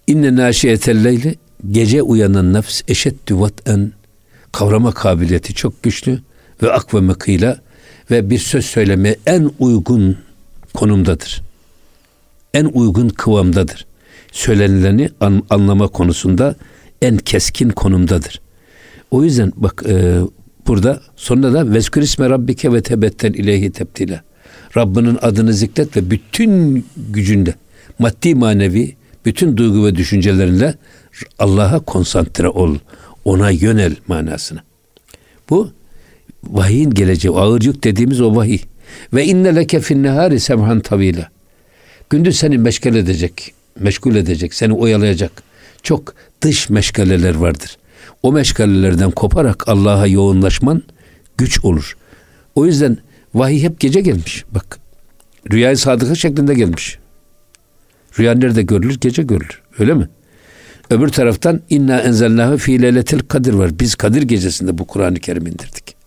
İnne 0.07 0.37
naşiyetel 0.37 1.05
leyli 1.05 1.35
gece 1.71 2.03
uyanan 2.03 2.53
nefs 2.53 2.83
eşeddü 2.89 3.37
vat'en 3.37 3.93
kavrama 4.53 4.93
kabiliyeti 4.93 5.55
çok 5.55 5.83
güçlü 5.83 6.23
ve 6.63 6.73
akve 6.73 7.01
mekıyla 7.01 7.61
ve 8.11 8.31
bir 8.31 8.39
söz 8.39 8.67
söylemeye 8.67 9.17
en 9.27 9.51
uygun 9.59 10.19
konumdadır. 10.75 11.43
En 12.55 12.65
uygun 12.65 13.09
kıvamdadır. 13.09 13.87
Söylenileni 14.33 15.11
an, 15.21 15.43
anlama 15.51 15.89
konusunda 15.89 16.57
en 17.03 17.17
keskin 17.17 17.71
konumdadır. 17.71 18.41
O 19.11 19.25
yüzden 19.25 19.53
bak 19.57 19.83
e, 19.89 20.21
burada 20.67 21.01
sonra 21.17 21.53
da 21.53 21.73
vezkür 21.73 22.03
isme 22.03 22.31
rabbike 22.31 22.73
ve 22.73 22.83
tebettel 22.83 23.35
ileyhi 23.35 23.71
tebtile. 23.73 24.23
Rabbinin 24.77 25.19
adını 25.23 25.53
zikret 25.53 25.97
ve 25.97 26.11
bütün 26.11 26.85
gücünde 26.97 27.55
maddi 27.99 28.35
manevi 28.35 28.97
bütün 29.25 29.57
duygu 29.57 29.87
ve 29.87 29.97
düşüncelerinle 29.97 30.75
Allah'a 31.39 31.79
konsantre 31.79 32.49
ol. 32.49 32.77
Ona 33.25 33.51
yönel 33.51 33.97
manasına. 34.09 34.63
Bu 35.51 35.71
vahiyin 36.45 36.91
geleceği, 36.91 37.33
ağır 37.33 37.63
yük 37.63 37.85
dediğimiz 37.85 38.21
o 38.21 38.37
vahiy. 38.37 38.61
Ve 39.13 39.25
inne 39.25 39.57
leke 39.57 39.81
fin 39.81 40.03
nehari 40.03 40.41
semhan 40.41 40.81
tavila. 40.81 41.29
Gündüz 42.11 42.37
seni 42.37 42.59
meşgul 42.59 42.95
edecek, 42.95 43.55
meşgul 43.81 44.15
edecek, 44.15 44.55
seni 44.55 44.73
oyalayacak. 44.73 45.43
Çok 45.83 46.15
dış 46.43 46.71
meşgaleler 46.71 47.35
vardır. 47.35 47.77
O 48.23 48.33
meşgalelerden 48.33 49.11
koparak 49.11 49.69
Allah'a 49.69 50.07
yoğunlaşman 50.07 50.83
güç 51.37 51.65
olur. 51.65 51.97
O 52.55 52.67
yüzden 52.67 52.99
vahiy 53.35 53.63
hep 53.63 53.81
gece 53.81 54.01
gelmiş. 54.01 54.45
Bak 54.51 54.79
rüyayı 55.53 55.77
sadıka 55.77 56.15
şeklinde 56.15 56.55
gelmiş. 56.55 56.99
Rüya 58.19 58.35
nerede 58.35 58.63
görülür? 58.63 58.99
Gece 59.01 59.23
görülür. 59.23 59.63
Öyle 59.79 59.95
mi? 59.95 60.09
Öbür 60.91 61.09
taraftan 61.09 61.61
inna 61.71 62.01
enzelnahu 62.01 62.57
fi 62.57 62.83
leyletil 62.83 63.19
kadir 63.19 63.55
var. 63.55 63.71
Biz 63.81 63.95
Kadir 63.95 64.23
gecesinde 64.23 64.79
bu 64.79 64.87
Kur'an-ı 64.87 65.21
Kerim 65.21 65.47
indirdik. 65.47 66.02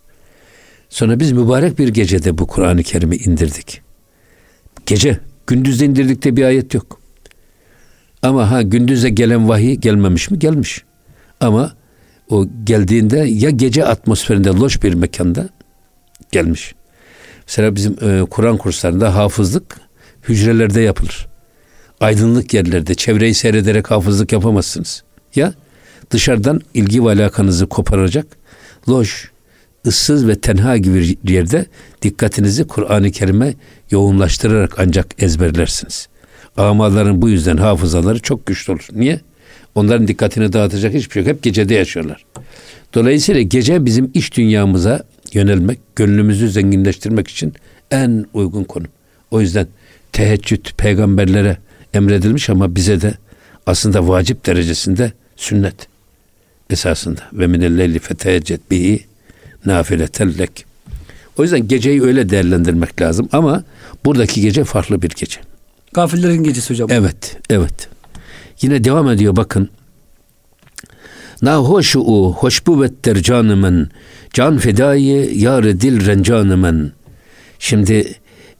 Sonra 0.96 1.20
biz 1.20 1.32
mübarek 1.32 1.78
bir 1.78 1.88
gecede 1.88 2.38
bu 2.38 2.46
Kur'an-ı 2.46 2.82
Kerim'i 2.82 3.16
indirdik. 3.16 3.80
Gece, 4.86 5.18
gündüzde 5.46 5.84
indirdikte 5.84 6.36
bir 6.36 6.44
ayet 6.44 6.74
yok. 6.74 7.00
Ama 8.22 8.50
ha 8.50 8.62
gündüze 8.62 9.10
gelen 9.10 9.48
vahiy 9.48 9.74
gelmemiş 9.74 10.30
mi? 10.30 10.38
Gelmiş. 10.38 10.84
Ama 11.40 11.72
o 12.30 12.46
geldiğinde 12.64 13.18
ya 13.18 13.50
gece 13.50 13.84
atmosferinde 13.84 14.48
loş 14.48 14.82
bir 14.82 14.94
mekanda 14.94 15.48
gelmiş. 16.32 16.74
Mesela 17.46 17.74
bizim 17.74 17.96
e, 18.02 18.24
Kur'an 18.30 18.56
kurslarında 18.56 19.14
hafızlık 19.14 19.80
hücrelerde 20.28 20.80
yapılır. 20.80 21.26
Aydınlık 22.00 22.54
yerlerde 22.54 22.94
çevreyi 22.94 23.34
seyrederek 23.34 23.90
hafızlık 23.90 24.32
yapamazsınız. 24.32 25.02
Ya 25.34 25.54
dışarıdan 26.10 26.60
ilgi 26.74 27.04
ve 27.04 27.10
alakanızı 27.10 27.66
koparacak 27.66 28.26
loş, 28.88 29.30
ıssız 29.86 30.28
ve 30.28 30.34
tenha 30.34 30.76
gibi 30.76 31.16
bir 31.24 31.32
yerde 31.32 31.66
dikkatinizi 32.02 32.66
Kur'an-ı 32.66 33.10
Kerim'e 33.10 33.54
yoğunlaştırarak 33.90 34.74
ancak 34.78 35.22
ezberlersiniz. 35.22 36.08
Amaların 36.56 37.22
bu 37.22 37.28
yüzden 37.28 37.56
hafızaları 37.56 38.18
çok 38.18 38.46
güçlü 38.46 38.72
olur. 38.72 38.88
Niye? 38.92 39.20
Onların 39.74 40.08
dikkatini 40.08 40.52
dağıtacak 40.52 40.94
hiçbir 40.94 41.12
şey 41.12 41.22
yok. 41.22 41.30
Hep 41.30 41.42
gecede 41.42 41.74
yaşıyorlar. 41.74 42.24
Dolayısıyla 42.94 43.42
gece 43.42 43.84
bizim 43.84 44.10
iş 44.14 44.36
dünyamıza 44.36 45.02
yönelmek, 45.32 45.78
gönlümüzü 45.96 46.50
zenginleştirmek 46.50 47.28
için 47.28 47.54
en 47.90 48.26
uygun 48.34 48.64
konum. 48.64 48.90
O 49.30 49.40
yüzden 49.40 49.66
teheccüd 50.12 50.66
peygamberlere 50.76 51.56
emredilmiş 51.94 52.50
ama 52.50 52.74
bize 52.74 53.00
de 53.00 53.14
aslında 53.66 54.08
vacip 54.08 54.46
derecesinde 54.46 55.12
sünnet 55.36 55.88
esasında. 56.70 57.20
Ve 57.32 57.46
minelleyli 57.46 57.98
fetehecced 57.98 58.60
bihi 58.70 59.04
nafiletellek. 59.64 60.64
O 61.38 61.42
yüzden 61.42 61.68
geceyi 61.68 62.02
öyle 62.02 62.28
değerlendirmek 62.28 63.00
lazım 63.00 63.28
ama 63.32 63.64
buradaki 64.04 64.40
gece 64.40 64.64
farklı 64.64 65.02
bir 65.02 65.08
gece. 65.08 65.40
Gafillerin 65.92 66.42
gecesi 66.42 66.70
hocam. 66.70 66.88
Evet, 66.90 67.36
evet. 67.50 67.88
Yine 68.62 68.84
devam 68.84 69.10
ediyor 69.10 69.36
bakın. 69.36 69.68
Na 71.42 71.56
hoşu 71.56 72.00
u 72.00 72.32
hoşbuvettir 72.32 73.22
canımın 73.22 73.90
can 74.32 74.58
fedayı 74.58 75.38
yar 75.38 75.64
dil 75.64 76.06
rencanımın. 76.06 76.92
Şimdi 77.58 78.14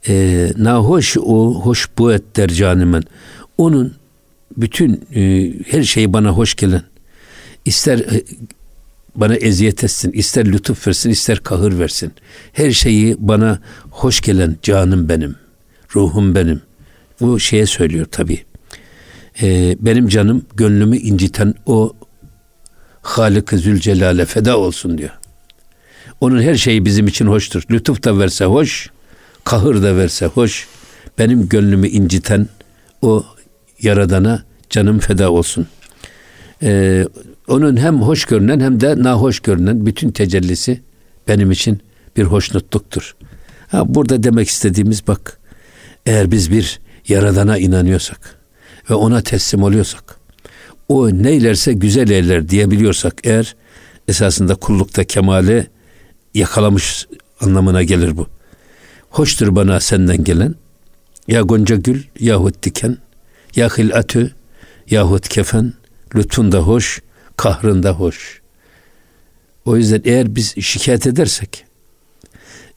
e, 0.07 0.47
na 0.57 0.77
hoş 0.77 1.17
o 1.17 1.53
hoş 1.53 1.89
bu 1.97 2.13
ettir 2.13 2.49
canımın. 2.49 3.03
Onun 3.57 3.93
bütün 4.57 5.01
e, 5.15 5.53
her 5.71 5.83
şeyi 5.83 6.13
bana 6.13 6.29
hoş 6.29 6.55
gelen 6.55 6.81
ister 7.65 7.97
e, 7.97 8.23
bana 9.17 9.35
eziyet 9.35 9.83
etsin, 9.83 10.11
ister 10.11 10.45
lütuf 10.45 10.87
versin, 10.87 11.09
ister 11.09 11.39
kahır 11.39 11.79
versin. 11.79 12.11
Her 12.53 12.71
şeyi 12.71 13.15
bana 13.19 13.59
hoş 13.89 14.21
gelen 14.21 14.55
canım 14.63 15.09
benim, 15.09 15.35
ruhum 15.95 16.35
benim. 16.35 16.61
Bu 17.21 17.39
şeye 17.39 17.65
söylüyor 17.65 18.05
tabi. 18.05 18.45
Ee, 19.41 19.75
benim 19.79 20.07
canım 20.07 20.45
gönlümü 20.55 20.97
inciten 20.97 21.53
o 21.65 21.93
Halık-ı 23.01 23.57
Zülcelal'e 23.57 24.25
feda 24.25 24.57
olsun 24.57 24.97
diyor. 24.97 25.11
Onun 26.21 26.41
her 26.41 26.55
şeyi 26.55 26.85
bizim 26.85 27.07
için 27.07 27.25
hoştur. 27.25 27.63
Lütuf 27.71 28.03
da 28.03 28.19
verse 28.19 28.45
hoş, 28.45 28.89
kahır 29.43 29.83
da 29.83 29.97
verse 29.97 30.25
hoş. 30.25 30.67
Benim 31.19 31.49
gönlümü 31.49 31.87
inciten 31.87 32.47
o 33.01 33.25
Yaradan'a 33.81 34.43
canım 34.69 34.99
feda 34.99 35.31
olsun. 35.31 35.67
Ee, 36.63 37.07
onun 37.47 37.77
hem 37.77 38.01
hoş 38.01 38.25
görünen 38.25 38.59
hem 38.59 38.81
de 38.81 39.03
nahoş 39.03 39.39
görünen 39.39 39.85
bütün 39.85 40.11
tecellisi 40.11 40.81
benim 41.27 41.51
için 41.51 41.81
bir 42.17 42.23
hoşnutluktur. 42.23 43.15
Ha, 43.67 43.95
burada 43.95 44.23
demek 44.23 44.47
istediğimiz 44.47 45.07
bak 45.07 45.39
eğer 46.05 46.31
biz 46.31 46.51
bir 46.51 46.79
yaradana 47.07 47.57
inanıyorsak 47.57 48.39
ve 48.89 48.93
ona 48.93 49.21
teslim 49.21 49.63
oluyorsak 49.63 50.17
o 50.89 51.09
neylerse 51.09 51.73
güzel 51.73 52.09
eyler 52.09 52.49
diyebiliyorsak 52.49 53.13
eğer 53.23 53.55
esasında 54.07 54.55
kullukta 54.55 55.03
kemale 55.03 55.67
yakalamış 56.33 57.07
anlamına 57.41 57.83
gelir 57.83 58.17
bu. 58.17 58.27
Hoştur 59.09 59.55
bana 59.55 59.79
senden 59.79 60.23
gelen 60.23 60.55
ya 61.27 61.41
gonca 61.41 61.75
gül 61.75 62.03
yahut 62.19 62.63
diken 62.63 62.97
ya 63.55 63.69
hilatü 63.69 64.31
yahut 64.89 65.27
kefen 65.27 65.73
lütfun 66.15 66.51
da 66.51 66.59
hoş 66.59 67.01
kahrında 67.37 67.91
hoş. 67.91 68.41
O 69.65 69.77
yüzden 69.77 70.01
eğer 70.05 70.35
biz 70.35 70.55
şikayet 70.61 71.07
edersek 71.07 71.65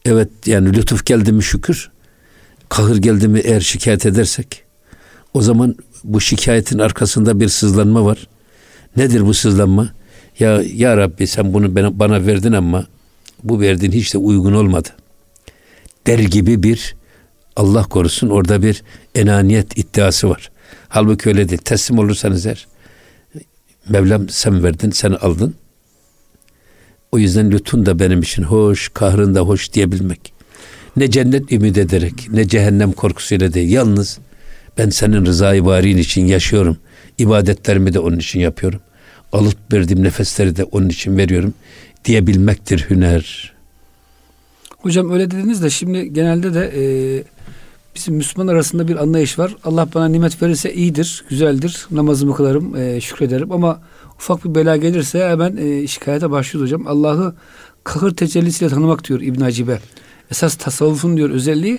evet 0.05 0.29
yani 0.47 0.77
lütuf 0.77 1.07
geldi 1.07 1.33
mi 1.33 1.43
şükür 1.43 1.91
kahır 2.71 2.97
geldi 2.97 3.29
mi 3.29 3.41
eğer 3.45 3.61
şikayet 3.61 4.07
edersek 4.07 4.65
o 5.35 5.43
zaman 5.43 5.77
bu 6.05 6.21
şikayetin 6.21 6.79
arkasında 6.79 7.41
bir 7.41 7.49
sızlanma 7.49 8.05
var. 8.05 8.29
Nedir 8.97 9.27
bu 9.27 9.35
sızlanma? 9.35 9.93
Ya 10.39 10.63
ya 10.75 10.97
Rabbi 10.97 11.27
sen 11.27 11.55
bunu 11.55 11.77
bana 11.99 12.27
verdin 12.27 12.53
ama 12.53 12.87
bu 13.45 13.61
verdiğin 13.61 13.93
hiç 13.93 14.15
de 14.15 14.19
uygun 14.19 14.53
olmadı. 14.53 14.89
Der 16.07 16.19
gibi 16.19 16.63
bir 16.63 16.95
Allah 17.57 17.83
korusun 17.83 18.29
orada 18.29 18.63
bir 18.63 18.83
enaniyet 19.15 19.79
iddiası 19.79 20.31
var. 20.31 20.51
Halbuki 20.89 21.29
öyle 21.29 21.49
değil. 21.49 21.61
Teslim 21.65 21.99
olursanız 21.99 22.47
eğer 22.47 22.67
Mevlam 23.89 24.29
sen 24.29 24.65
verdin, 24.65 24.91
sen 24.91 25.13
aldın. 25.13 25.55
O 27.13 27.19
yüzden 27.19 27.51
lütfun 27.51 27.87
da 27.87 27.99
benim 27.99 28.23
için 28.23 28.43
hoş, 28.43 28.89
kahrın 28.89 29.35
da 29.35 29.41
hoş 29.41 29.73
diyebilmek. 29.73 30.33
Ne 30.97 31.11
cennet 31.11 31.53
ümit 31.53 31.79
ederek, 31.79 32.29
ne 32.33 32.49
cehennem 32.49 32.93
korkusuyla 32.93 33.53
değil. 33.55 33.71
Yalnız 33.71 34.19
ben 34.79 34.91
senin 34.91 35.27
rızayı 35.27 35.65
varin 35.65 35.97
için 35.97 36.27
yaşıyorum. 36.27 36.77
İbadetlerimi 37.19 37.95
de 37.95 37.99
onun 37.99 38.19
için 38.19 38.41
yapıyorum. 38.41 38.81
Alıp 39.33 39.73
verdiğim 39.73 40.03
nefesleri 40.03 40.57
de 40.57 40.65
onun 40.65 40.89
için 40.89 41.19
veriyorum 41.19 41.55
diyebilmektir 42.05 42.87
hüner. 42.91 43.53
Hocam 44.79 45.13
öyle 45.13 45.31
dediniz 45.31 45.63
de 45.63 45.71
şimdi 45.71 46.13
genelde 46.13 46.55
de 46.55 46.73
e, 46.77 46.83
bizim 47.95 48.15
Müslüman 48.15 48.53
arasında 48.53 48.89
bir 48.89 48.97
anlayış 48.97 49.39
var. 49.39 49.57
Allah 49.65 49.89
bana 49.95 50.09
nimet 50.09 50.43
verirse 50.43 50.75
iyidir, 50.75 51.25
güzeldir. 51.29 51.87
Namazımı 51.91 52.35
kılarım, 52.35 52.77
e, 52.77 53.01
şükrederim 53.01 53.53
ama 53.53 53.81
ufak 54.17 54.45
bir 54.45 54.55
bela 54.55 54.77
gelirse 54.77 55.29
hemen 55.29 55.57
e, 55.57 55.87
şikayete 55.87 56.31
başlıyor 56.31 56.65
hocam. 56.65 56.87
Allah'ı 56.87 57.35
kahır 57.85 58.15
tecellisiyle 58.17 58.71
tanımak 58.71 59.09
diyor 59.09 59.21
İbn 59.21 59.41
Hacibe. 59.41 59.79
Esas 60.31 60.55
tasavvufun 60.55 61.17
diyor 61.17 61.31
özelliği 61.31 61.79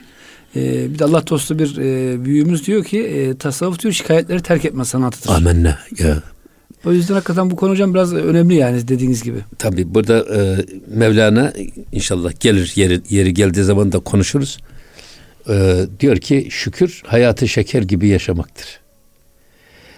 e, 0.55 0.93
bir 0.93 0.99
de 0.99 1.05
Allah 1.05 1.27
dostu 1.27 1.59
bir 1.59 1.77
e, 1.77 2.25
büyüğümüz 2.25 2.67
diyor 2.67 2.83
ki 2.83 2.99
e, 2.99 3.37
tasavvuf 3.37 3.79
diyor 3.79 3.93
şikayetleri 3.93 4.41
terk 4.41 4.65
etme 4.65 4.85
sanatıdır. 4.85 5.29
Amenna 5.29 5.79
ya. 5.99 6.23
O 6.85 6.91
yüzden 6.91 7.13
hakikaten 7.13 7.51
bu 7.51 7.55
konu 7.55 7.71
hocam 7.71 7.93
biraz 7.93 8.13
önemli 8.13 8.55
yani 8.55 8.87
dediğiniz 8.87 9.23
gibi. 9.23 9.37
Tabi 9.59 9.93
burada 9.93 10.25
e, 10.35 10.65
Mevlana 10.87 11.53
inşallah 11.91 12.39
gelir 12.39 12.73
yeri, 12.75 13.01
yeri 13.09 13.33
geldiği 13.33 13.63
zaman 13.63 13.91
da 13.91 13.99
konuşuruz. 13.99 14.57
E, 15.49 15.85
diyor 15.99 16.17
ki 16.17 16.47
şükür 16.51 17.01
hayatı 17.05 17.47
şeker 17.47 17.81
gibi 17.81 18.07
yaşamaktır. 18.07 18.79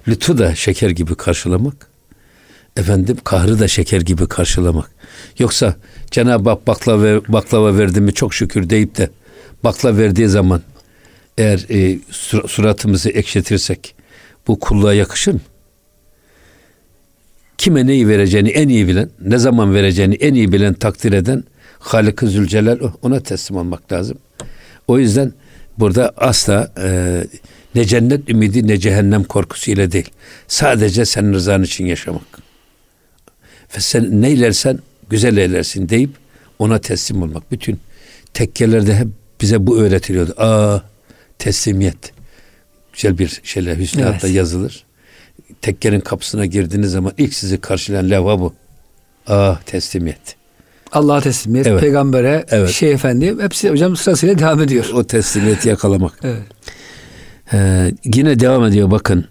Lütfu 0.07 0.37
da 0.37 0.55
şeker 0.55 0.89
gibi 0.89 1.15
karşılamak. 1.15 1.87
Efendim 2.77 3.17
kahrı 3.23 3.59
da 3.59 3.67
şeker 3.67 4.01
gibi 4.01 4.27
karşılamak. 4.27 4.91
Yoksa 5.39 5.75
Cenab-ı 6.11 6.49
Hak 6.49 6.67
baklava, 6.67 7.21
baklava 7.27 7.77
verdi 7.77 8.01
mi 8.01 8.13
çok 8.13 8.33
şükür 8.33 8.69
deyip 8.69 8.97
de 8.97 9.09
bakla 9.63 9.97
verdiği 9.97 10.27
zaman 10.27 10.61
eğer 11.37 11.65
e, 11.69 11.99
suratımızı 12.47 13.09
ekşetirsek 13.09 13.95
bu 14.47 14.59
kulluğa 14.59 14.93
yakışır 14.93 15.33
mı? 15.33 15.39
Kime 17.57 17.87
neyi 17.87 18.07
vereceğini 18.07 18.49
en 18.49 18.69
iyi 18.69 18.87
bilen, 18.87 19.09
ne 19.21 19.37
zaman 19.37 19.73
vereceğini 19.73 20.15
en 20.15 20.33
iyi 20.33 20.51
bilen 20.51 20.73
takdir 20.73 21.13
eden 21.13 21.43
Halik-i 21.79 22.27
Zülcelal 22.27 22.79
ona 23.01 23.19
teslim 23.19 23.57
olmak 23.57 23.91
lazım. 23.91 24.17
O 24.87 24.99
yüzden 24.99 25.33
burada 25.79 26.13
asla 26.17 26.71
e, 26.77 27.23
ne 27.75 27.85
cennet 27.85 28.29
ümidi 28.29 28.67
ne 28.67 28.77
cehennem 28.77 29.23
korkusu 29.23 29.71
ile 29.71 29.91
değil. 29.91 30.09
Sadece 30.47 31.05
senin 31.05 31.33
rızan 31.33 31.63
için 31.63 31.85
yaşamak. 31.85 32.43
Ve 33.75 33.79
sen 33.79 34.21
neylersen 34.21 34.79
güzel 35.09 35.37
eylersin 35.37 35.89
deyip 35.89 36.09
ona 36.59 36.79
teslim 36.79 37.21
olmak. 37.21 37.51
Bütün 37.51 37.79
tekkelerde 38.33 38.95
hep 38.95 39.07
bize 39.41 39.67
bu 39.67 39.79
öğretiliyordu. 39.79 40.33
Aa 40.37 40.79
teslimiyet. 41.39 42.13
Güzel 42.93 43.17
bir 43.17 43.41
şeyler 43.43 43.77
hüsnatta 43.77 44.27
evet. 44.27 44.35
yazılır. 44.35 44.83
Tekkenin 45.61 45.99
kapısına 45.99 46.45
girdiğiniz 46.45 46.91
zaman 46.91 47.13
ilk 47.17 47.33
sizi 47.33 47.61
karşılayan 47.61 48.09
levha 48.09 48.39
bu. 48.39 48.53
Ah 49.27 49.61
teslimiyet. 49.61 50.35
Allah'a 50.93 51.21
teslimiyet, 51.21 51.67
evet. 51.67 51.81
peygambere, 51.81 52.45
evet. 52.49 52.69
şey 52.69 52.91
efendi 52.91 53.35
hepsi 53.39 53.69
hocam 53.69 53.95
sırasıyla 53.95 54.39
devam 54.39 54.61
ediyor. 54.61 54.89
O 54.93 55.03
teslimiyeti 55.03 55.69
yakalamak. 55.69 56.19
evet. 56.23 56.41
Ee, 57.53 57.91
yine 58.15 58.39
devam 58.39 58.63
ediyor 58.63 58.91
bakın. 58.91 59.25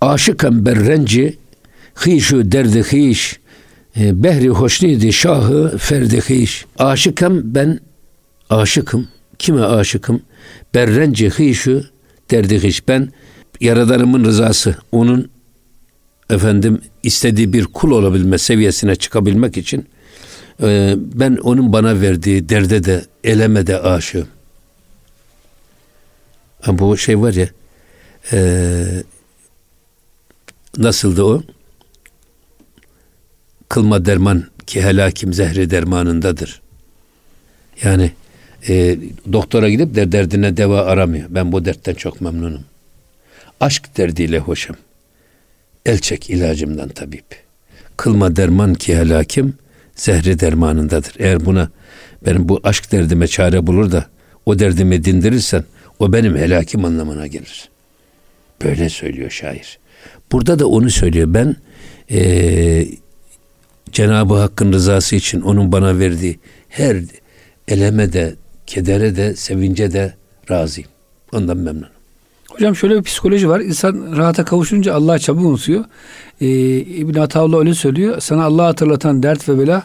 Aşıkan 0.00 0.66
berrenci 0.66 1.38
hişu 2.06 2.52
derdi 2.52 2.82
hiş 2.82 3.40
e, 3.96 4.22
behri 4.22 4.48
hoşnidi 4.48 5.12
şahı 5.12 5.78
ferdi 5.78 6.20
hiş. 6.20 6.64
Aşıkım 6.78 7.54
ben 7.54 7.80
aşıkım. 8.50 9.08
Kime 9.38 9.60
aşıkım? 9.60 10.22
Berrenci 10.74 11.30
hişu 11.30 11.84
derdi 12.30 12.62
hiş. 12.62 12.88
Ben 12.88 13.08
Yaradanımın 13.60 14.24
rızası, 14.24 14.76
onun 14.92 15.30
efendim 16.30 16.80
istediği 17.02 17.52
bir 17.52 17.64
kul 17.64 17.90
olabilme 17.90 18.38
seviyesine 18.38 18.96
çıkabilmek 18.96 19.56
için 19.56 19.86
e, 20.62 20.94
ben 20.98 21.36
onun 21.36 21.72
bana 21.72 22.00
verdiği 22.00 22.48
derde 22.48 22.84
de 22.84 23.04
eleme 23.24 23.66
de 23.66 23.80
aşığım. 23.80 24.28
Ha, 26.60 26.78
bu 26.78 26.96
şey 26.96 27.20
var 27.20 27.32
ya 27.32 27.48
e, 28.32 29.02
nasıldı 30.78 31.24
o? 31.24 31.42
Kılma 33.68 34.04
derman 34.04 34.44
ki 34.66 34.82
helakim 34.82 35.32
zehri 35.32 35.70
dermanındadır. 35.70 36.60
Yani 37.82 38.12
e, 38.68 38.98
doktora 39.32 39.68
gidip 39.68 39.94
de 39.94 40.12
derdine 40.12 40.56
deva 40.56 40.82
aramıyor. 40.82 41.26
Ben 41.30 41.52
bu 41.52 41.64
dertten 41.64 41.94
çok 41.94 42.20
memnunum. 42.20 42.64
Aşk 43.60 43.96
derdiyle 43.96 44.38
hoşum. 44.38 44.76
El 45.86 45.98
çek 45.98 46.30
ilacımdan 46.30 46.88
tabip. 46.88 47.24
Kılma 47.96 48.36
derman 48.36 48.74
ki 48.74 48.96
helakim 48.96 49.54
zehri 49.94 50.40
dermanındadır. 50.40 51.14
Eğer 51.18 51.44
buna 51.44 51.70
benim 52.26 52.48
bu 52.48 52.60
aşk 52.64 52.92
derdime 52.92 53.26
çare 53.26 53.66
bulur 53.66 53.92
da 53.92 54.06
o 54.46 54.58
derdimi 54.58 55.04
dindirirsen 55.04 55.64
o 55.98 56.12
benim 56.12 56.36
helakim 56.36 56.84
anlamına 56.84 57.26
gelir. 57.26 57.68
Böyle 58.64 58.88
söylüyor 58.88 59.30
şair. 59.30 59.78
Burada 60.32 60.58
da 60.58 60.66
onu 60.68 60.90
söylüyor. 60.90 61.34
Ben 61.34 61.56
ee, 62.10 62.86
Cenab-ı 63.92 64.34
Hakk'ın 64.34 64.72
rızası 64.72 65.16
için 65.16 65.40
onun 65.40 65.72
bana 65.72 65.98
verdiği 65.98 66.38
her 66.68 66.96
eleme 67.68 68.12
de, 68.12 68.34
kedere 68.66 69.16
de, 69.16 69.36
sevince 69.36 69.92
de 69.92 70.14
razıyım. 70.50 70.90
Ondan 71.32 71.56
memnunum. 71.56 71.95
Hocam 72.56 72.76
şöyle 72.76 72.96
bir 72.96 73.02
psikoloji 73.02 73.48
var. 73.48 73.60
İnsan 73.60 74.16
rahata 74.16 74.44
kavuşunca 74.44 74.94
Allah'a 74.94 75.18
çabuk 75.18 75.44
unutuyor. 75.44 75.84
Ee, 76.40 76.46
İbn 76.78 77.18
Ataullah 77.18 77.58
öyle 77.58 77.74
söylüyor. 77.74 78.20
Sana 78.20 78.44
Allah'ı 78.44 78.66
hatırlatan 78.66 79.22
dert 79.22 79.48
ve 79.48 79.58
bela 79.58 79.82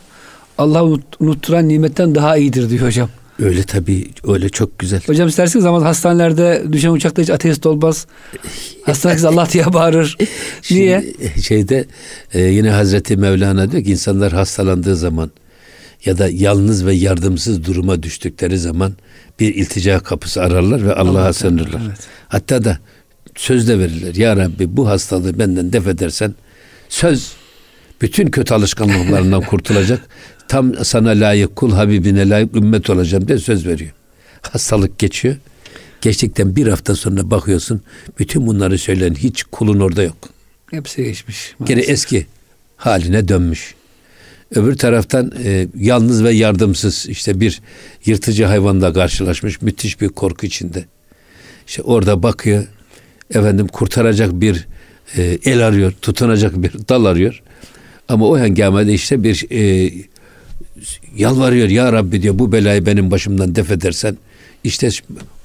Allah'ı 0.58 1.00
unutturan 1.20 1.70
nimetten 1.70 2.16
daha 2.16 2.38
iyidir 2.38 2.70
diyor 2.70 2.86
hocam. 2.86 3.10
Öyle 3.40 3.64
tabii 3.64 4.08
öyle 4.28 4.50
çok 4.50 4.80
güzel. 4.80 5.02
Hocam 5.06 5.28
isterseniz 5.28 5.66
ama 5.66 5.86
hastanelerde 5.86 6.64
düşen 6.72 6.90
uçakta 6.90 7.22
hiç 7.22 7.30
ateist 7.30 7.66
olmaz. 7.66 8.08
Hastanede 8.86 9.28
Allah 9.28 9.48
diye 9.52 9.74
bağırır. 9.74 10.18
Niye? 10.72 11.02
Şimdi, 11.02 11.42
şeyde 11.42 11.86
e, 12.34 12.42
yine 12.42 12.70
Hazreti 12.70 13.18
Mevlana 13.18 13.72
diyor 13.72 13.84
ki 13.84 13.92
insanlar 13.92 14.34
hastalandığı 14.34 14.96
zaman 14.96 15.32
ya 16.06 16.18
da 16.18 16.30
yalnız 16.30 16.86
ve 16.86 16.94
yardımsız 16.94 17.66
duruma 17.66 18.04
düştükleri 18.04 18.58
zaman 18.58 18.94
bir 19.42 19.56
iltica 19.56 20.00
kapısı 20.00 20.42
ararlar 20.42 20.86
ve 20.86 20.94
Allah'a 20.94 21.22
Allah 21.22 21.34
sığınırlar. 21.34 21.82
Evet. 21.88 22.00
Hatta 22.28 22.64
da 22.64 22.80
söz 23.36 23.68
de 23.68 23.80
verirler. 23.80 24.16
Ya 24.16 24.38
Rabbi 24.38 24.78
bu 24.78 24.88
hastalığı 24.88 25.40
benden 25.40 25.74
def 25.74 25.88
edersen 25.88 26.36
söz 26.90 27.32
bütün 28.02 28.28
kötü 28.28 28.54
alışkanlıklarından 28.54 29.42
kurtulacak. 29.42 30.02
Tam 30.48 30.86
sana 30.86 31.10
layık 31.10 31.56
kul 31.56 31.72
Habibine 31.72 32.30
layık 32.30 32.56
ümmet 32.56 32.90
olacağım 32.90 33.28
diye 33.28 33.38
söz 33.38 33.68
veriyor. 33.68 33.92
Hastalık 34.42 35.00
geçiyor. 35.00 35.36
Geçtikten 36.02 36.56
bir 36.56 36.68
hafta 36.68 36.96
sonra 36.96 37.32
bakıyorsun 37.32 37.82
bütün 38.20 38.48
bunları 38.48 38.78
söyleyen 38.78 39.14
hiç 39.14 39.44
kulun 39.44 39.80
orada 39.80 40.04
yok. 40.04 40.18
Hepsi 40.72 41.04
geçmiş. 41.04 41.56
Maalesef. 41.60 41.78
Gene 41.78 41.94
eski 41.94 42.26
haline 42.78 43.28
dönmüş. 43.28 43.76
Öbür 44.56 44.78
taraftan 44.78 45.32
e, 45.44 45.68
yalnız 45.76 46.24
ve 46.24 46.32
yardımsız 46.32 47.06
işte 47.10 47.40
bir 47.40 47.62
yırtıcı 48.06 48.46
hayvanla 48.46 48.94
karşılaşmış 48.94 49.62
müthiş 49.62 50.02
bir 50.02 50.10
korku 50.10 50.46
içinde. 50.46 50.86
İşte 51.68 51.82
orada 51.82 52.24
bakıyor 52.24 52.68
efendim 53.30 53.68
kurtaracak 53.68 54.42
bir 54.42 54.68
e, 55.18 55.38
el 55.46 55.68
arıyor, 55.68 55.94
tutunacak 56.02 56.64
bir 56.64 56.72
dal 56.90 57.06
arıyor. 57.06 57.42
Ama 58.08 58.28
o 58.28 58.40
hengamede 58.40 58.94
işte 58.94 59.24
bir 59.24 59.48
e, 59.52 59.92
yalvarıyor 61.16 61.70
ya 61.70 61.94
Rabbi 61.94 62.22
diyor 62.22 62.40
bu 62.40 62.52
belayı 62.52 62.86
benim 62.86 63.12
başımdan 63.12 63.56
def 63.56 63.72
edersen 63.72 64.18
işte 64.64 64.90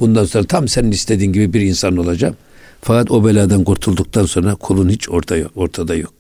bundan 0.01 0.25
sonra 0.25 0.45
tam 0.45 0.69
senin 0.69 0.91
istediğin 0.91 1.33
gibi 1.33 1.53
bir 1.53 1.61
insan 1.61 1.97
olacağım. 1.97 2.37
Fakat 2.83 3.11
o 3.11 3.25
beladan 3.25 3.65
kurtulduktan 3.65 4.27
sonra 4.27 4.55
kulun 4.55 4.89
hiç 4.89 5.09
ortada 5.09 5.37
yok. 5.39 5.53
Ortada 5.55 5.95
yok. 5.95 6.15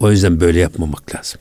O 0.00 0.10
yüzden 0.10 0.40
böyle 0.40 0.60
yapmamak 0.60 1.14
lazım. 1.14 1.40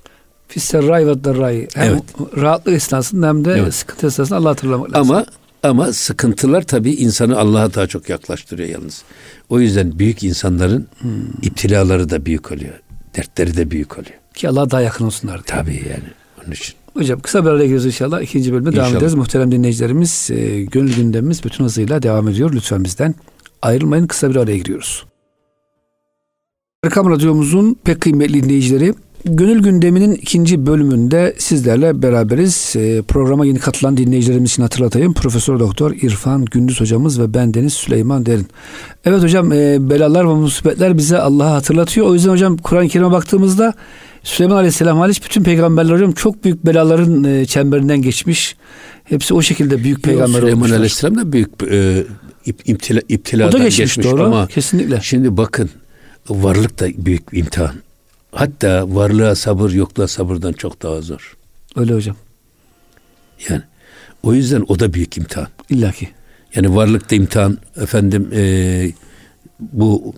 Fisserray 0.52 1.08
ve 1.08 1.24
darray. 1.24 1.68
Hem 1.74 1.92
evet. 1.92 2.04
rahatlık 2.38 2.74
esnasında 2.74 3.28
hem 3.28 3.46
de 3.46 3.52
evet. 3.52 3.74
sıkıntı 3.74 4.08
esnasında 4.08 4.38
Allah 4.38 4.50
hatırlamak 4.50 4.94
lazım. 4.94 5.16
Ama 5.16 5.26
ama 5.64 5.94
sıkıntılar 5.94 6.62
tabii 6.62 6.92
insanı 6.92 7.40
Allah'a 7.40 7.74
daha 7.74 7.88
çok 7.88 8.10
yaklaştırıyor 8.10 8.70
yalnız. 8.70 9.04
O 9.50 9.60
yüzden 9.60 10.00
büyük 10.00 10.24
insanların 10.24 10.88
hmm. 11.00 11.12
iptilaları 11.42 12.10
da 12.10 12.26
büyük 12.26 12.52
oluyor. 12.52 12.74
Dertleri 13.18 13.58
de 13.58 13.72
büyük 13.72 13.94
oluyor. 13.94 14.16
Ki 14.34 14.50
Allah'a 14.50 14.72
daha 14.72 14.82
yakın 14.82 15.06
olsunlar 15.06 15.36
diye. 15.36 15.58
Tabii 15.58 15.76
yani. 15.90 16.12
Onun 16.44 16.52
için. 16.52 16.76
Hocam 16.94 17.20
kısa 17.20 17.46
bir 17.46 17.50
araya 17.50 17.64
giriyoruz 17.64 17.86
inşallah. 17.86 18.22
İkinci 18.22 18.54
bölüme 18.54 18.70
inşallah. 18.70 18.86
devam 18.86 18.98
ederiz. 18.98 19.14
Muhterem 19.14 19.52
dinleyicilerimiz 19.52 20.30
e, 20.32 20.62
gönül 20.62 20.96
gündemimiz 20.96 21.44
bütün 21.44 21.64
hızıyla 21.64 22.04
devam 22.04 22.28
ediyor. 22.28 22.54
Lütfen 22.54 22.84
bizden 22.84 23.16
ayrılmayın. 23.62 24.08
Kısa 24.08 24.30
bir 24.30 24.36
araya 24.36 24.58
giriyoruz. 24.58 25.06
Erkam 26.84 27.10
Radyomuzun 27.10 27.78
pek 27.84 28.02
kıymetli 28.02 28.44
dinleyicileri 28.44 28.94
Gönül 29.26 29.64
gündeminin 29.64 30.12
ikinci 30.12 30.66
bölümünde 30.66 31.36
sizlerle 31.38 32.02
beraberiz. 32.02 32.74
E, 32.76 33.02
programa 33.02 33.46
yeni 33.46 33.60
katılan 33.60 33.98
dinleyicilerimiz 33.98 34.52
için 34.52 34.64
hatırlatayım. 34.64 35.14
Profesör 35.14 35.60
Doktor 35.60 35.92
İrfan 35.92 36.46
Gündüz 36.46 36.82
hocamız 36.82 37.20
ve 37.20 37.34
ben 37.34 37.54
Deniz 37.54 37.74
Süleyman 37.74 38.26
Derin. 38.26 38.48
Evet 39.06 39.24
hocam 39.24 39.52
e, 39.52 39.90
belalar 39.90 40.30
ve 40.30 40.34
musibetler 40.34 40.98
bize 40.98 41.18
Allah'ı 41.18 41.48
hatırlatıyor. 41.48 42.08
O 42.08 42.14
yüzden 42.14 42.30
hocam 42.30 42.58
Kur'an-ı 42.58 42.88
Kerim'e 42.88 43.12
baktığımızda 43.12 43.74
Süleyman 44.24 44.56
Aleyhisselam 44.56 44.98
hariç 44.98 45.24
bütün 45.24 45.44
peygamberler 45.44 45.94
hocam 45.94 46.12
çok 46.12 46.44
büyük 46.44 46.66
belaların 46.66 47.24
e, 47.24 47.46
çemberinden 47.46 48.02
geçmiş. 48.02 48.56
Hepsi 49.04 49.34
o 49.34 49.42
şekilde 49.42 49.84
büyük 49.84 50.04
peygamber 50.04 50.40
Süleyman 50.40 50.58
olmuşlar. 50.58 50.76
Aleyhisselam 50.76 51.18
da 51.18 51.34
büyük 51.34 51.50
e, 51.72 52.04
iptila, 52.46 53.02
iptiladan 53.10 53.50
o 53.50 53.54
da 53.54 53.58
geçmiş, 53.58 53.96
geçmiş 53.96 54.06
doğru. 54.06 54.24
ama 54.24 54.48
kesinlikle. 54.48 55.00
Şimdi 55.02 55.38
bakın 55.38 55.70
varlık 56.30 56.80
da 56.80 56.88
büyük 56.98 57.24
imtihan. 57.32 57.72
Hatta 58.32 58.96
varlığa 58.96 59.36
sabır 59.36 59.72
yokluğa 59.72 60.08
sabırdan 60.08 60.54
çok 60.54 60.82
daha 60.82 61.02
zor. 61.02 61.38
Öyle 61.76 61.94
hocam. 61.94 62.16
Yani 63.50 63.62
o 64.24 64.34
yüzden 64.34 64.66
o 64.68 64.80
da 64.80 64.94
büyük 64.94 65.18
imtihan. 65.18 65.48
İlla 65.70 65.92
ki. 65.92 66.10
Yani 66.56 66.76
varlıkta 66.76 67.16
imtihan, 67.16 67.58
efendim 67.82 68.30
e, 68.34 68.92
bu 69.60 70.16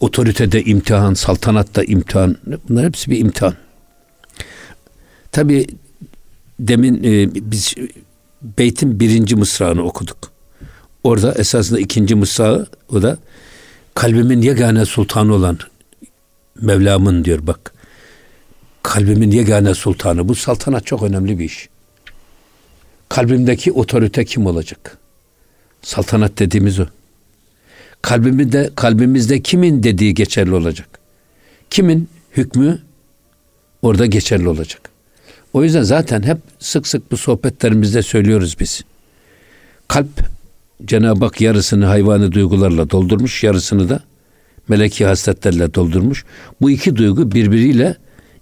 otoritede 0.00 0.64
imtihan, 0.64 1.14
saltanatta 1.14 1.84
imtihan. 1.84 2.36
Bunlar 2.68 2.84
hepsi 2.84 3.10
bir 3.10 3.18
imtihan. 3.18 3.54
Tabi 5.32 5.66
demin 6.60 7.04
e, 7.04 7.34
biz 7.50 7.74
Beyt'in 8.58 9.00
birinci 9.00 9.36
mısrağını 9.36 9.82
okuduk. 9.82 10.18
Orada 11.04 11.32
esasında 11.32 11.80
ikinci 11.80 12.14
mısrağı 12.14 12.66
o 12.88 13.02
da 13.02 13.18
kalbimin 13.94 14.42
yegane 14.42 14.84
sultanı 14.84 15.34
olan 15.34 15.58
Mevlam'ın 16.60 17.24
diyor 17.24 17.46
bak. 17.46 17.72
Kalbimin 18.82 19.30
yegane 19.30 19.74
sultanı. 19.74 20.28
Bu 20.28 20.34
saltanat 20.34 20.86
çok 20.86 21.02
önemli 21.02 21.38
bir 21.38 21.44
iş. 21.44 21.68
Kalbimdeki 23.08 23.72
otorite 23.72 24.24
kim 24.24 24.46
olacak? 24.46 24.98
Saltanat 25.82 26.38
dediğimiz 26.38 26.80
o. 26.80 26.86
Kalbimizde, 28.02 28.70
kalbimizde 28.76 29.42
kimin 29.42 29.82
dediği 29.82 30.14
geçerli 30.14 30.54
olacak. 30.54 30.88
Kimin 31.70 32.08
hükmü 32.36 32.82
orada 33.82 34.06
geçerli 34.06 34.48
olacak. 34.48 34.90
O 35.52 35.64
yüzden 35.64 35.82
zaten 35.82 36.22
hep 36.22 36.38
sık 36.58 36.86
sık 36.86 37.12
bu 37.12 37.16
sohbetlerimizde 37.16 38.02
söylüyoruz 38.02 38.56
biz. 38.60 38.82
Kalp 39.88 40.08
Cenab-ı 40.84 41.24
Hak 41.24 41.40
yarısını 41.40 41.86
hayvani 41.86 42.32
duygularla 42.32 42.90
doldurmuş, 42.90 43.44
yarısını 43.44 43.88
da 43.88 44.00
meleki 44.68 45.06
hasletlerle 45.06 45.74
doldurmuş. 45.74 46.24
Bu 46.60 46.70
iki 46.70 46.96
duygu 46.96 47.32
birbiriyle 47.32 47.96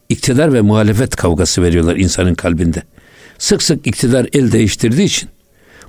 iktidar 0.08 0.52
ve 0.52 0.60
muhalefet 0.60 1.16
kavgası 1.16 1.62
veriyorlar 1.62 1.96
insanın 1.96 2.34
kalbinde. 2.34 2.82
Sık 3.38 3.62
sık 3.62 3.86
iktidar 3.86 4.26
el 4.32 4.52
değiştirdiği 4.52 5.06
için 5.06 5.28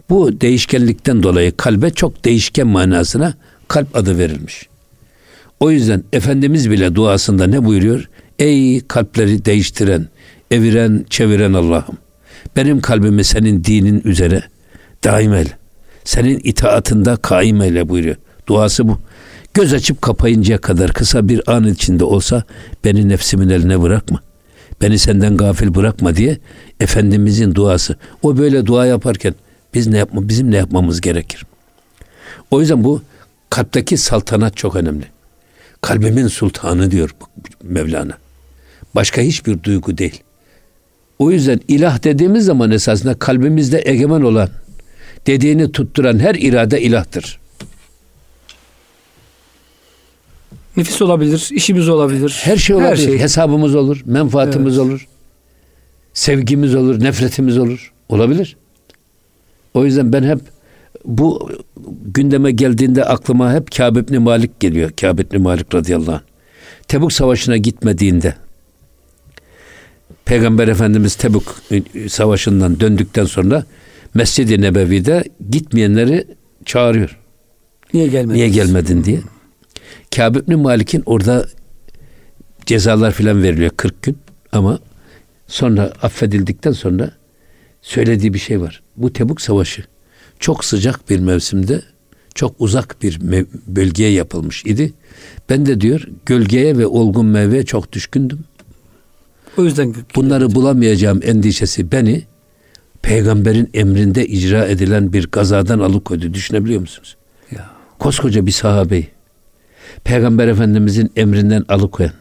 bu 0.10 0.42
değişkenlikten 0.42 1.24
dolayı 1.24 1.58
kalbe 1.58 1.90
çok 1.90 2.26
değişken 2.26 2.68
manasına 2.68 3.34
kalp 3.68 3.96
adı 3.96 4.18
verilmiş. 4.18 4.68
O 5.60 5.72
yüzden 5.72 6.04
Efendimiz 6.14 6.72
bile 6.72 6.96
duasında 6.96 7.48
ne 7.48 7.66
buyuruyor? 7.66 8.10
Ey 8.40 8.82
kalpleri 8.88 9.46
değiştiren, 9.46 10.08
eviren, 10.52 11.06
çeviren 11.10 11.54
Allah'ım. 11.54 11.98
Benim 12.56 12.82
kalbimi 12.82 13.24
senin 13.24 13.64
dinin 13.64 14.02
üzere 14.06 14.44
daim 15.04 15.34
eyle. 15.34 15.58
Senin 16.04 16.40
itaatında 16.44 17.16
kaim 17.16 17.62
eyle 17.62 17.90
buyuruyor. 17.90 18.16
Duası 18.48 18.88
bu. 18.88 19.00
Göz 19.56 19.74
açıp 19.74 20.02
kapayıncaya 20.02 20.58
kadar 20.58 20.94
kısa 20.94 21.30
bir 21.30 21.52
an 21.52 21.68
içinde 21.68 22.04
olsa 22.04 22.44
beni 22.86 23.10
nefsimin 23.10 23.50
eline 23.50 23.82
bırakma. 23.82 24.20
Beni 24.82 25.00
senden 25.00 25.38
gafil 25.38 25.76
bırakma 25.76 26.16
diye 26.16 26.38
Efendimizin 26.80 27.56
duası. 27.56 27.96
O 28.24 28.38
böyle 28.38 28.66
dua 28.66 28.86
yaparken 28.86 29.36
biz 29.74 29.88
ne 29.88 29.98
yapma, 29.98 30.30
bizim 30.30 30.52
ne 30.52 30.58
yapmamız 30.58 31.02
gerekir? 31.02 31.46
O 32.52 32.62
yüzden 32.62 32.84
bu 32.84 33.02
kalpteki 33.50 33.98
saltanat 33.98 34.58
çok 34.58 34.76
önemli. 34.76 35.06
Kalbimin 35.82 36.28
sultanı 36.28 36.92
diyor 36.92 37.16
Mevlana. 37.64 38.18
Başka 38.96 39.22
hiçbir 39.22 39.64
duygu 39.64 39.98
değil. 39.98 40.24
O 41.20 41.32
yüzden 41.32 41.60
ilah 41.68 42.04
dediğimiz 42.04 42.46
zaman 42.46 42.72
esasında 42.72 43.20
kalbimizde 43.20 43.82
egemen 43.86 44.22
olan, 44.22 44.50
dediğini 45.28 45.72
tutturan 45.72 46.20
her 46.20 46.36
irade 46.36 46.82
ilahtır. 46.82 47.45
Nefis 50.78 51.02
olabilir, 51.02 51.50
işimiz 51.52 51.90
olabilir. 51.90 52.40
Her 52.44 52.58
şey 52.58 52.76
olabilir. 52.76 52.92
Her 52.92 52.96
şey. 52.96 53.20
Hesabımız 53.20 53.76
olur, 53.76 54.02
menfaatimiz 54.06 54.78
evet. 54.78 54.88
olur. 54.88 55.08
Sevgimiz 56.14 56.76
olur, 56.76 57.04
nefretimiz 57.04 57.58
olur. 57.58 57.94
Olabilir. 58.10 58.58
O 59.74 59.86
yüzden 59.86 60.14
ben 60.14 60.24
hep 60.24 60.40
bu 61.06 61.50
gündeme 62.06 62.52
geldiğinde 62.52 63.06
aklıma 63.06 63.54
hep 63.54 63.72
Kâb 63.72 63.96
ibn 63.96 64.22
Malik 64.22 64.60
geliyor. 64.60 64.92
Kâb 65.02 65.20
ibn 65.20 65.42
Malik 65.42 65.76
radıyallahu 65.76 66.12
anh. 66.12 66.22
Tebuk 66.88 67.14
Savaşı'na 67.14 67.58
gitmediğinde 67.58 68.34
Peygamber 70.26 70.68
Efendimiz 70.68 71.16
Tebuk 71.16 71.56
Savaşı'ndan 72.10 72.80
döndükten 72.80 73.26
sonra 73.26 73.64
Mescid-i 74.14 74.62
Nebevi'de 74.62 75.24
gitmeyenleri 75.50 76.28
çağırıyor. 76.66 77.20
Niye 77.94 78.08
gelmedin? 78.08 78.34
Niye 78.34 78.50
gelmedin 78.50 79.04
diye. 79.04 79.20
Kâb 80.16 80.36
ibn 80.36 80.56
Malik'in 80.56 81.04
orada 81.06 81.46
cezalar 82.66 83.12
filan 83.12 83.44
veriliyor 83.44 83.72
40 83.78 84.04
gün 84.04 84.18
ama 84.52 84.80
sonra 85.48 85.94
affedildikten 86.02 86.72
sonra 86.72 87.12
söylediği 87.82 88.34
bir 88.34 88.40
şey 88.40 88.62
var. 88.62 88.84
Bu 88.98 89.14
Tebuk 89.14 89.42
Savaşı 89.42 89.84
çok 90.40 90.66
sıcak 90.66 91.10
bir 91.10 91.20
mevsimde 91.20 91.82
çok 92.36 92.56
uzak 92.60 93.02
bir 93.04 93.20
bölgeye 93.68 94.12
yapılmış 94.12 94.66
idi. 94.66 94.94
Ben 95.50 95.66
de 95.66 95.82
diyor 95.82 96.08
gölgeye 96.26 96.78
ve 96.78 96.88
olgun 96.88 97.26
meyveye 97.26 97.66
çok 97.66 97.92
düşkündüm. 97.92 98.40
O 99.58 99.64
yüzden 99.64 99.96
bunları 100.16 100.56
bulamayacağım 100.56 101.20
endişesi 101.24 101.92
beni 101.92 102.24
peygamberin 103.02 103.70
emrinde 103.74 104.28
icra 104.28 104.66
edilen 104.66 105.14
bir 105.14 105.28
gazadan 105.28 105.80
alıkoydu. 105.80 106.34
Düşünebiliyor 106.34 106.82
musunuz? 106.82 107.16
Ya. 107.52 107.70
Koskoca 108.00 108.46
bir 108.46 108.52
sahabeyi 108.52 109.15
Peygamber 110.06 110.48
Efendimizin 110.48 111.12
emrinden 111.16 111.66
alıkoyan, 111.70 112.14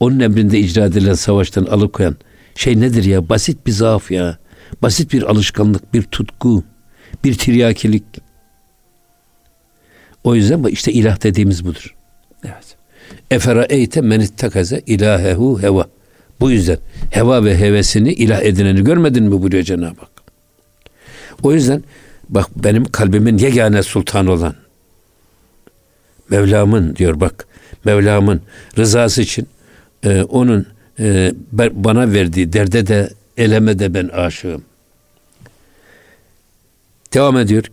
onun 0.00 0.20
emrinde 0.20 0.58
icra 0.58 0.84
edilen 0.84 1.14
savaştan 1.14 1.64
alıkoyan 1.64 2.16
şey 2.54 2.80
nedir 2.80 3.04
ya? 3.04 3.28
Basit 3.28 3.66
bir 3.66 3.72
zaaf 3.72 4.10
ya. 4.10 4.38
Basit 4.82 5.12
bir 5.12 5.22
alışkanlık, 5.22 5.94
bir 5.94 6.02
tutku, 6.02 6.64
bir 7.24 7.38
tiryakilik. 7.38 8.04
O 10.24 10.34
yüzden 10.34 10.64
işte 10.64 10.92
ilah 10.92 11.22
dediğimiz 11.22 11.64
budur. 11.64 11.96
Evet. 12.44 12.76
Efera 13.30 13.64
eyte 13.64 14.00
menittakaze 14.00 14.82
ilahehu 14.86 15.62
heva. 15.62 15.86
Bu 16.40 16.50
yüzden 16.50 16.78
heva 17.10 17.44
ve 17.44 17.58
hevesini 17.58 18.12
ilah 18.12 18.42
edineni 18.42 18.84
görmedin 18.84 19.24
mi 19.24 19.42
buyuruyor 19.42 19.62
Cenab-ı 19.64 20.00
Hak. 20.00 20.10
O 21.42 21.52
yüzden 21.52 21.84
bak 22.28 22.46
benim 22.56 22.84
kalbimin 22.84 23.38
yegane 23.38 23.82
sultanı 23.82 24.32
olan 24.32 24.54
Mevlam'ın 26.30 26.96
diyor 26.96 27.20
bak 27.20 27.46
Mevlam'ın 27.84 28.42
rızası 28.78 29.22
için 29.22 29.48
e, 30.04 30.22
onun 30.22 30.66
e, 31.00 31.32
bana 31.52 32.12
verdiği 32.12 32.52
derde 32.52 32.86
de 32.86 33.10
eleme 33.36 33.78
de 33.78 33.94
ben 33.94 34.08
aşığım. 34.08 34.62
Devam 37.14 37.38
ediyor. 37.38 37.64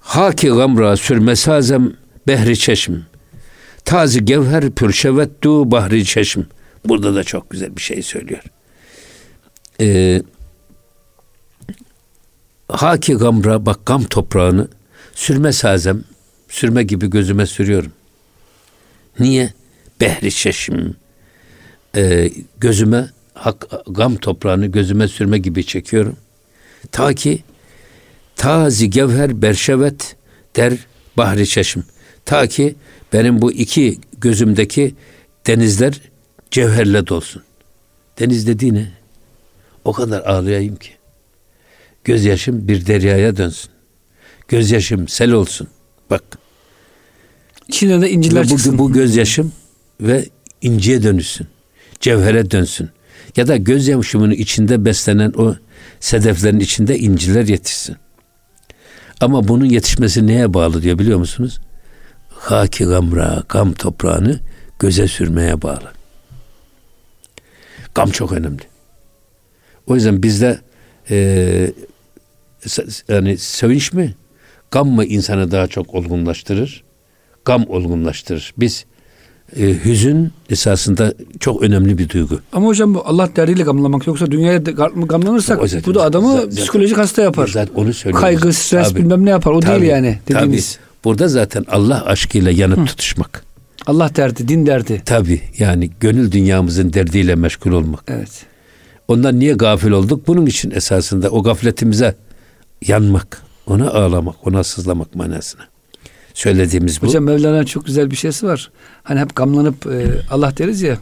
Haki 0.00 0.48
gamra 0.48 0.96
sürmesazem 0.96 1.92
behri 2.28 2.58
çeşm. 2.58 2.94
Tazi 3.84 4.24
gevher 4.24 4.70
pürşevettu 4.70 5.70
bahri 5.70 6.04
çeşm. 6.04 6.42
Burada 6.84 7.14
da 7.14 7.24
çok 7.24 7.50
güzel 7.50 7.76
bir 7.76 7.82
şey 7.82 8.02
söylüyor. 8.02 8.42
Ee, 9.80 10.22
haki 12.68 13.14
gamra 13.14 13.66
bak 13.66 13.86
gam 13.86 14.04
toprağını 14.04 14.68
sürme 15.14 15.52
sazem 15.52 16.04
sürme 16.56 16.82
gibi 16.82 17.10
gözüme 17.10 17.46
sürüyorum. 17.46 17.92
Niye? 19.18 19.52
Behri 20.00 20.32
çeşim. 20.32 20.96
e, 21.96 22.30
gözüme 22.58 23.10
hak, 23.34 23.66
gam 23.86 24.16
toprağını 24.16 24.66
gözüme 24.66 25.08
sürme 25.08 25.38
gibi 25.38 25.66
çekiyorum. 25.66 26.16
Ta 26.92 27.14
ki 27.14 27.42
tazi 28.36 28.90
gevher 28.90 29.42
berşevet 29.42 30.16
der 30.56 30.72
bahri 31.16 31.46
çeşim. 31.46 31.84
Ta 32.24 32.46
ki 32.46 32.74
benim 33.12 33.42
bu 33.42 33.52
iki 33.52 33.98
gözümdeki 34.18 34.94
denizler 35.46 36.00
cevherle 36.50 37.06
dolsun. 37.06 37.42
Deniz 38.18 38.46
dediği 38.46 38.74
ne? 38.74 38.92
O 39.84 39.92
kadar 39.92 40.20
ağlayayım 40.20 40.76
ki. 40.76 40.90
Gözyaşım 42.04 42.68
bir 42.68 42.86
deryaya 42.86 43.36
dönsün. 43.36 43.70
Gözyaşım 44.48 45.08
sel 45.08 45.32
olsun. 45.32 45.68
Bak. 46.10 46.45
İçinden 47.68 48.02
de 48.02 48.10
inciler 48.10 48.44
bu, 48.44 48.48
çıksın. 48.48 48.78
Bu 48.78 48.92
gözyaşım 48.92 49.52
ve 50.00 50.24
inciye 50.62 51.02
dönüşsün. 51.02 51.46
Cevhere 52.00 52.50
dönsün. 52.50 52.90
Ya 53.36 53.48
da 53.48 53.56
gözyaşımın 53.56 54.30
içinde 54.30 54.84
beslenen 54.84 55.32
o 55.36 55.54
sedeflerin 56.00 56.60
içinde 56.60 56.98
inciler 56.98 57.44
yetişsin. 57.48 57.96
Ama 59.20 59.48
bunun 59.48 59.64
yetişmesi 59.64 60.26
neye 60.26 60.54
bağlı 60.54 60.82
diyor 60.82 60.98
biliyor 60.98 61.18
musunuz? 61.18 61.58
Haki 62.28 62.84
gamra, 62.84 63.42
gam 63.48 63.72
toprağını 63.72 64.40
göze 64.78 65.08
sürmeye 65.08 65.62
bağlı. 65.62 65.92
Gam 67.94 68.10
çok 68.10 68.32
önemli. 68.32 68.62
O 69.86 69.94
yüzden 69.94 70.22
bizde 70.22 70.60
e, 71.10 71.72
yani 73.08 73.38
sevinç 73.38 73.92
mi? 73.92 74.14
Gam 74.70 74.88
mı 74.88 75.04
insanı 75.04 75.50
daha 75.50 75.66
çok 75.66 75.94
olgunlaştırır? 75.94 76.85
Gam 77.46 77.64
olgunlaştırır. 77.68 78.54
Biz 78.56 78.84
e, 79.56 79.84
hüzün 79.84 80.32
esasında 80.50 81.14
çok 81.40 81.62
önemli 81.62 81.98
bir 81.98 82.08
duygu. 82.08 82.40
Ama 82.52 82.66
hocam 82.66 82.94
bu 82.94 83.02
Allah 83.06 83.28
derdiyle 83.36 83.62
gamlamak 83.62 84.06
yoksa 84.06 84.30
dünyaya 84.30 84.58
gamlanırsak 84.58 85.86
bu 85.86 85.94
da 85.94 86.02
adamı 86.02 86.32
zaten, 86.32 86.50
psikolojik 86.50 86.98
hasta 86.98 87.22
yapar. 87.22 87.46
Zaten 87.46 87.74
onu 87.74 87.92
söylüyoruz. 87.94 88.20
Kaygı, 88.20 88.52
stres 88.52 88.88
Tabii. 88.88 89.00
bilmem 89.00 89.24
ne 89.26 89.30
yapar. 89.30 89.52
O 89.52 89.60
Tabii. 89.60 89.80
değil 89.80 89.90
yani 89.92 90.18
dediğimiz. 90.28 90.74
Tabii. 90.74 90.84
Burada 91.04 91.28
zaten 91.28 91.64
Allah 91.70 92.04
aşkıyla 92.06 92.50
yanıp 92.50 92.78
Hı. 92.78 92.84
tutuşmak. 92.84 93.44
Allah 93.86 94.10
derdi, 94.16 94.48
din 94.48 94.66
derdi. 94.66 95.02
Tabii 95.04 95.40
yani 95.58 95.90
gönül 96.00 96.32
dünyamızın 96.32 96.92
derdiyle 96.92 97.34
meşgul 97.34 97.72
olmak. 97.72 98.04
Evet. 98.08 98.46
Ondan 99.08 99.38
niye 99.38 99.54
gafil 99.54 99.90
olduk? 99.90 100.26
Bunun 100.26 100.46
için 100.46 100.70
esasında 100.70 101.30
o 101.30 101.42
gafletimize 101.42 102.14
yanmak, 102.86 103.42
ona 103.66 103.90
ağlamak, 103.90 104.46
ona 104.46 104.64
sızlamak 104.64 105.14
manasına. 105.14 105.62
Söylediğimiz 106.36 107.02
bu. 107.02 107.06
Hocam 107.06 107.24
Mevlana'nın 107.24 107.64
çok 107.64 107.86
güzel 107.86 108.10
bir 108.10 108.16
şeysi 108.16 108.46
var. 108.46 108.70
Hani 109.02 109.20
hep 109.20 109.36
gamlanıp 109.36 109.86
e, 109.86 110.06
Allah 110.30 110.52
deriz 110.58 110.82
ya. 110.82 110.98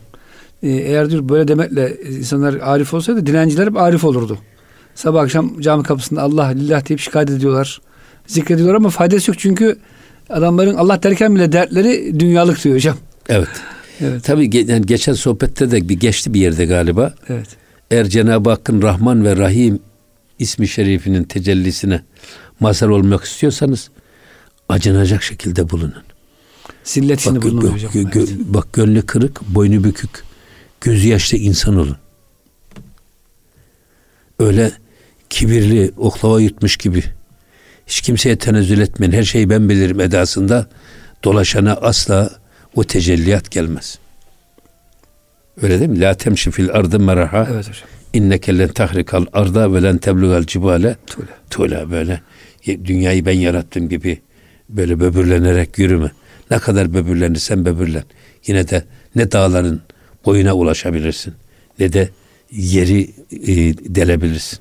E, 0.63 0.69
eğer 0.69 1.11
diyor 1.11 1.29
böyle 1.29 1.49
demekle 1.49 1.97
insanlar 2.11 2.55
arif 2.55 2.95
olsaydı 2.95 3.27
dilenciler 3.27 3.67
hep 3.67 3.77
arif 3.77 4.05
olurdu. 4.05 4.39
Sabah 4.95 5.23
akşam 5.23 5.61
cami 5.61 5.83
kapısında 5.83 6.23
Allah 6.23 6.47
lillah 6.47 6.89
deyip 6.89 7.01
şikayet 7.01 7.31
ediyorlar. 7.31 7.81
Zikrediyorlar 8.27 8.75
ama 8.75 8.91
faydası 8.91 9.31
yok 9.31 9.39
çünkü 9.39 9.79
adamların 10.31 10.75
Allah 10.75 11.03
derken 11.03 11.35
bile 11.35 11.53
dertleri 11.53 12.21
dünyalık 12.21 12.65
diyor 12.65 12.75
hocam. 12.77 12.97
Evet. 13.29 13.49
Evet. 14.01 14.25
Tabii 14.25 14.57
yani 14.57 14.87
geçen 14.87 15.13
sohbette 15.13 15.71
de 15.71 15.89
bir 15.89 16.01
geçti 16.01 16.35
bir 16.35 16.41
yerde 16.41 16.65
galiba. 16.65 17.15
Evet. 17.29 17.49
Eğer 17.91 18.05
Cenab-ı 18.05 18.51
Hakk'ın 18.51 18.83
Rahman 18.83 19.25
ve 19.25 19.37
Rahim 19.37 19.79
ismi 20.39 20.69
şerifinin 20.69 21.25
tecellisine 21.25 22.03
mazhar 22.61 22.89
olmak 22.89 23.25
istiyorsanız 23.25 23.91
acınacak 24.69 25.23
şekilde 25.23 25.71
bulunun. 25.71 26.03
Zillet 26.85 27.21
içinde 27.21 27.43
bulunun 27.43 27.61
gö, 27.61 27.69
hocam. 27.69 27.93
Gö, 27.93 28.21
evet. 28.21 28.31
Bak 28.39 28.73
gönlü 28.73 29.07
kırık, 29.07 29.41
boynu 29.41 29.85
bükük, 29.85 30.11
gözü 30.81 31.09
yaşlı 31.09 31.39
insan 31.39 31.77
olun. 31.77 31.97
Öyle 34.39 34.73
kibirli, 35.31 35.93
oklava 35.97 36.41
yutmuş 36.41 36.77
gibi 36.77 37.05
hiç 37.87 38.01
kimseye 38.01 38.37
tenezzül 38.37 38.81
etmeyin, 38.81 39.13
her 39.13 39.23
şeyi 39.23 39.51
ben 39.51 39.69
bilirim 39.69 40.01
edasında 40.01 40.67
dolaşana 41.25 41.73
asla 41.73 42.31
o 42.75 42.85
tecelliyat 42.85 43.51
gelmez. 43.51 43.99
Öyle 45.63 45.79
değil 45.79 45.91
mi? 45.91 46.01
La 46.01 46.15
temşi 46.15 46.51
fil 46.51 46.71
ardı 46.71 47.01
meraha. 47.01 47.49
Evet 47.53 47.69
hocam. 47.69 47.89
İnneke 48.13 48.59
len 48.59 48.69
tahrikal 48.69 49.27
arda 49.33 49.75
ve 49.75 49.83
len 49.83 49.99
teblugal 49.99 50.45
cibale. 50.45 50.97
Tula. 51.07 51.27
Tula 51.51 51.91
böyle. 51.91 52.21
Dünyayı 52.67 53.27
ben 53.27 53.39
yarattım 53.39 53.89
gibi 53.89 54.21
böyle 54.69 55.01
böbürlenerek 55.01 55.79
yürüme. 55.79 56.13
Ne 56.51 56.59
kadar 56.59 56.95
böbürlenirsen 56.95 57.65
böbürlen. 57.65 58.05
Yine 58.47 58.69
de 58.69 58.85
ne 59.15 59.33
dağların 59.33 59.81
boyuna 60.25 60.55
ulaşabilirsin 60.55 61.35
ne 61.79 61.93
de 61.93 62.09
yeri 62.51 63.11
e, 63.33 63.55
delebilirsin. 63.95 64.59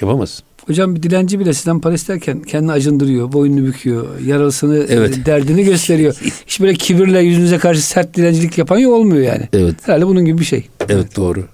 Yapamazsın. 0.00 0.44
Hocam 0.66 0.96
bir 0.96 1.02
dilenci 1.02 1.40
bile 1.40 1.54
sizden 1.54 1.80
para 1.80 1.94
isterken 1.94 2.42
kendini 2.42 2.72
acındırıyor, 2.72 3.32
boynunu 3.32 3.66
büküyor, 3.66 4.20
yarasını, 4.20 4.78
e, 4.78 4.86
evet. 4.88 5.26
derdini 5.26 5.64
gösteriyor. 5.64 6.14
Hiç 6.46 6.60
böyle 6.60 6.74
kibirle 6.74 7.20
yüzünüze 7.20 7.58
karşı 7.58 7.86
sert 7.86 8.16
dilencilik 8.16 8.58
yapan 8.58 8.78
yok 8.78 8.92
olmuyor 8.92 9.22
yani. 9.22 9.48
Evet. 9.52 9.74
Herhalde 9.82 10.06
bunun 10.06 10.24
gibi 10.24 10.38
bir 10.38 10.44
şey. 10.44 10.66
Evet, 10.80 10.90
evet. 10.90 11.16
doğru. 11.16 11.44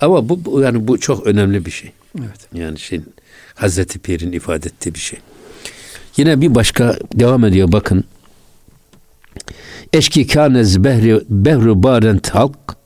Ama 0.00 0.28
bu, 0.28 0.60
yani 0.60 0.88
bu 0.88 0.98
çok 0.98 1.26
önemli 1.26 1.66
bir 1.66 1.70
şey. 1.70 1.92
Evet. 2.18 2.48
Yani 2.54 2.78
şeyin 2.78 3.04
Hazreti 3.54 3.98
Pir'in 3.98 4.32
ifade 4.32 4.68
ettiği 4.68 4.94
bir 4.94 4.98
şey. 4.98 5.18
Yine 6.18 6.40
bir 6.40 6.54
başka 6.54 6.96
devam 7.14 7.44
ediyor 7.44 7.72
bakın. 7.72 8.04
Eşki 9.92 10.26
kânez 10.26 10.84
behri 10.84 11.20
behru 11.28 11.82
barent 11.82 12.30
halk 12.30 12.76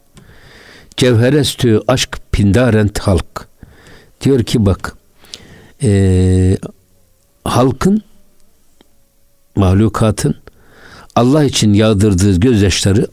cevherestü 0.96 1.80
aşk 1.88 2.18
pindarent 2.32 2.98
halk. 2.98 3.48
Diyor 4.20 4.42
ki 4.42 4.66
bak 4.66 4.96
e, 5.82 6.58
halkın 7.44 8.02
mahlukatın 9.56 10.34
Allah 11.16 11.44
için 11.44 11.72
yağdırdığı 11.72 12.40
gözyaşları 12.40 13.06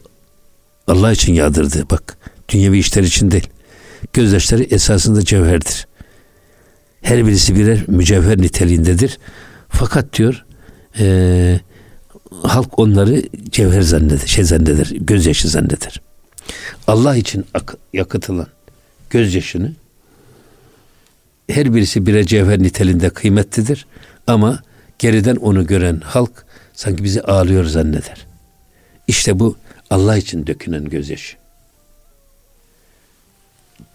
Allah 0.86 1.12
için 1.12 1.34
yağdırdığı 1.34 1.90
bak 1.90 2.16
dünyevi 2.48 2.78
işler 2.78 3.02
için 3.02 3.30
değil. 3.30 3.48
Gözyaşları 4.12 4.62
esasında 4.62 5.24
cevherdir. 5.24 5.86
Her 7.02 7.26
birisi 7.26 7.54
birer 7.54 7.84
mücevher 7.88 8.38
niteliğindedir. 8.38 9.18
Fakat 9.70 10.12
diyor 10.14 10.44
e, 10.98 11.60
halk 12.42 12.78
onları 12.78 13.22
cevher 13.50 13.80
zanneder, 13.80 14.26
şey 14.26 14.44
zanneder, 14.44 14.86
gözyaşı 15.00 15.48
zanneder. 15.48 16.00
Allah 16.86 17.16
için 17.16 17.44
ak- 17.54 17.76
yakıtılan 17.92 18.46
gözyaşını 19.10 19.72
her 21.50 21.74
birisi 21.74 22.06
birer 22.06 22.26
cevher 22.26 22.58
nitelinde 22.62 23.10
kıymetlidir 23.10 23.86
ama 24.26 24.62
geriden 24.98 25.36
onu 25.36 25.66
gören 25.66 26.00
halk 26.04 26.44
sanki 26.72 27.04
bizi 27.04 27.22
ağlıyor 27.22 27.64
zanneder. 27.64 28.26
İşte 29.06 29.38
bu 29.38 29.56
Allah 29.90 30.16
için 30.16 30.46
dökülen 30.46 30.84
gözyaşı. 30.84 31.36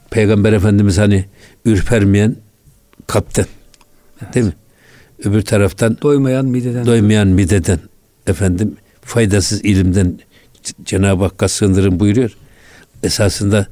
Peygamber 0.09 0.53
Efendimiz 0.53 0.97
hani 0.97 1.25
ürpermeyen 1.65 2.35
kapten. 3.07 3.45
Evet. 4.23 4.33
Değil 4.33 4.45
mi? 4.45 4.53
Öbür 5.25 5.41
taraftan 5.41 5.97
doymayan 6.01 6.45
mideden 6.45 6.85
doymayan 6.85 7.27
mideden 7.27 7.79
efendim 8.27 8.77
faydasız 9.01 9.65
ilimden 9.65 10.19
Cenab-ı 10.85 11.23
Hakk'a 11.23 11.47
sığındırın 11.47 11.99
buyuruyor. 11.99 12.37
Esasında 13.03 13.67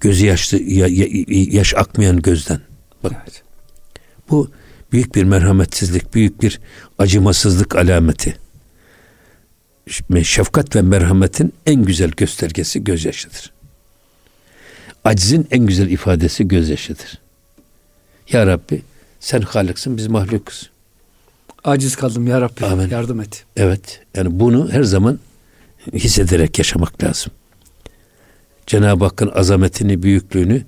gözü 0.00 0.26
yaşlı 0.26 0.62
ya, 0.62 0.86
ya, 0.86 1.06
yaş 1.28 1.74
akmayan 1.74 2.22
gözden. 2.22 2.60
Bak. 3.04 3.12
Evet. 3.22 3.42
Bu 4.30 4.50
büyük 4.92 5.14
bir 5.14 5.24
merhametsizlik, 5.24 6.14
büyük 6.14 6.42
bir 6.42 6.60
acımasızlık 6.98 7.76
alameti. 7.76 8.36
Şefkat 10.22 10.76
ve 10.76 10.82
merhametin 10.82 11.52
en 11.66 11.84
güzel 11.84 12.10
göstergesi 12.10 12.84
gözyaşıdır. 12.84 13.52
Aczin 15.04 15.48
en 15.50 15.66
güzel 15.66 15.90
ifadesi 15.90 16.48
gözyaşıdır. 16.48 17.18
Ya 18.32 18.46
Rabbi 18.46 18.82
sen 19.20 19.40
Halıksın 19.40 19.96
biz 19.96 20.06
mahlukuz. 20.06 20.70
Aciz 21.64 21.96
kaldım 21.96 22.26
ya 22.26 22.40
Rabbi 22.40 22.66
Amin. 22.66 22.88
yardım 22.88 23.20
et. 23.20 23.44
Evet 23.56 24.00
yani 24.16 24.40
bunu 24.40 24.72
her 24.72 24.82
zaman 24.82 25.18
hissederek 25.94 26.58
yaşamak 26.58 27.04
lazım. 27.04 27.32
Cenab-ı 28.66 29.04
Hakk'ın 29.04 29.30
azametini, 29.34 30.02
büyüklüğünü 30.02 30.62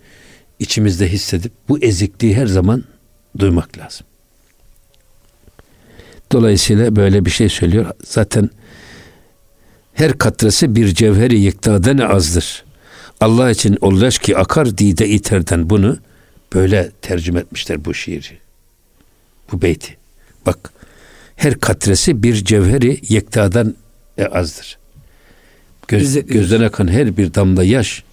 içimizde 0.58 1.08
hissedip 1.12 1.52
bu 1.68 1.78
ezikliği 1.78 2.36
her 2.36 2.46
zaman 2.46 2.84
duymak 3.38 3.78
lazım. 3.78 4.06
Dolayısıyla 6.32 6.96
böyle 6.96 7.24
bir 7.24 7.30
şey 7.30 7.48
söylüyor. 7.48 7.86
Zaten 8.04 8.50
her 9.94 10.18
katresi 10.18 10.76
bir 10.76 10.94
cevheri 10.94 11.40
yektaden 11.40 11.98
azdır. 11.98 12.64
Allah 13.20 13.50
için 13.50 13.78
ollaş 13.80 14.18
ki 14.18 14.38
akar 14.38 14.78
dide 14.78 15.08
iterden 15.08 15.70
bunu 15.70 15.98
böyle 16.54 16.90
tercüme 17.02 17.40
etmişler 17.40 17.84
bu 17.84 17.94
şiiri. 17.94 18.38
Bu 19.52 19.62
beyti. 19.62 20.01
Bak 20.46 20.72
her 21.36 21.60
katresi 21.60 22.22
bir 22.22 22.34
cevheri 22.34 23.00
yektadan 23.08 23.74
e 24.18 24.24
azdır. 24.24 24.78
Göz, 25.88 26.26
gözden 26.26 26.60
akan 26.60 26.88
her 26.88 27.16
bir 27.16 27.34
damla 27.34 27.64
yaş 27.64 28.04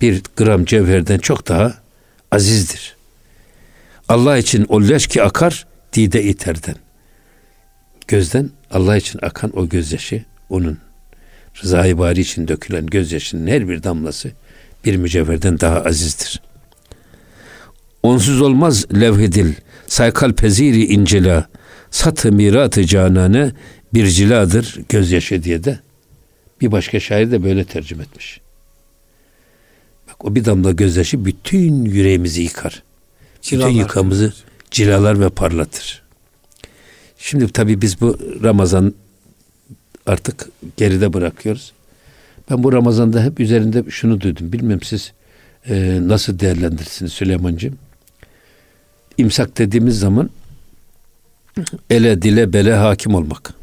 bir 0.00 0.22
gram 0.36 0.64
cevherden 0.64 1.18
çok 1.18 1.48
daha 1.48 1.74
azizdir. 2.30 2.96
Allah 4.08 4.38
için 4.38 4.66
o 4.68 4.82
leş 4.82 5.06
ki 5.06 5.22
akar 5.22 5.66
dide 5.92 6.22
iterden. 6.22 6.76
Gözden 8.08 8.50
Allah 8.70 8.96
için 8.96 9.18
akan 9.22 9.58
o 9.58 9.68
gözyaşı 9.68 10.24
onun 10.50 10.78
rızayı 11.62 11.98
bari 11.98 12.20
için 12.20 12.48
dökülen 12.48 12.86
gözyaşının 12.86 13.46
her 13.46 13.68
bir 13.68 13.82
damlası 13.82 14.30
bir 14.84 14.96
mücevherden 14.96 15.60
daha 15.60 15.80
azizdir. 15.80 16.42
Onsuz 18.02 18.40
olmaz 18.40 18.86
levhedil, 19.00 19.52
saykal 19.86 20.32
peziri 20.32 20.84
incela, 20.84 21.48
satı 21.92 22.32
miratı 22.32 22.84
canane 22.84 23.52
bir 23.94 24.06
ciladır 24.06 24.78
gözyaşı 24.88 25.42
diye 25.42 25.64
de 25.64 25.78
bir 26.60 26.72
başka 26.72 27.00
şair 27.00 27.30
de 27.30 27.44
böyle 27.44 27.64
tercüme 27.64 28.02
etmiş. 28.02 28.40
Bak 30.08 30.24
o 30.24 30.34
bir 30.34 30.44
damla 30.44 30.72
gözyaşı 30.72 31.24
bütün 31.24 31.84
yüreğimizi 31.84 32.42
yıkar. 32.42 32.82
Cilalar. 33.42 33.70
Bütün 33.70 33.80
yıkamızı 33.80 34.32
cilalar 34.70 35.20
ve 35.20 35.28
parlatır. 35.28 36.02
Şimdi 37.18 37.52
tabii 37.52 37.82
biz 37.82 38.00
bu 38.00 38.18
Ramazan 38.42 38.94
artık 40.06 40.48
geride 40.76 41.12
bırakıyoruz. 41.12 41.72
Ben 42.50 42.62
bu 42.62 42.72
Ramazan'da 42.72 43.24
hep 43.24 43.40
üzerinde 43.40 43.90
şunu 43.90 44.20
duydum. 44.20 44.52
Bilmem 44.52 44.82
siz 44.82 45.12
e, 45.68 45.98
nasıl 46.02 46.38
değerlendirirsiniz 46.38 47.12
Süleyman'cığım. 47.12 47.78
İmsak 49.18 49.58
dediğimiz 49.58 49.98
zaman 49.98 50.30
ele 51.90 52.22
dile 52.22 52.52
bele 52.52 52.74
hakim 52.74 53.14
olmak. 53.14 53.54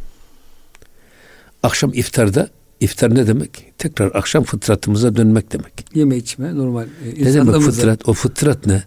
Akşam 1.63 1.93
iftarda 1.93 2.49
iftar 2.79 3.15
ne 3.15 3.27
demek? 3.27 3.73
Tekrar 3.77 4.11
akşam 4.15 4.43
fıtratımıza 4.43 5.15
dönmek 5.15 5.51
demek. 5.51 5.85
Yeme 5.95 6.17
içme 6.17 6.55
normal. 6.55 6.85
E, 7.17 7.25
ne 7.25 7.33
demek 7.33 7.61
fıtrat? 7.61 8.09
O 8.09 8.13
fıtrat 8.13 8.65
ne? 8.65 8.83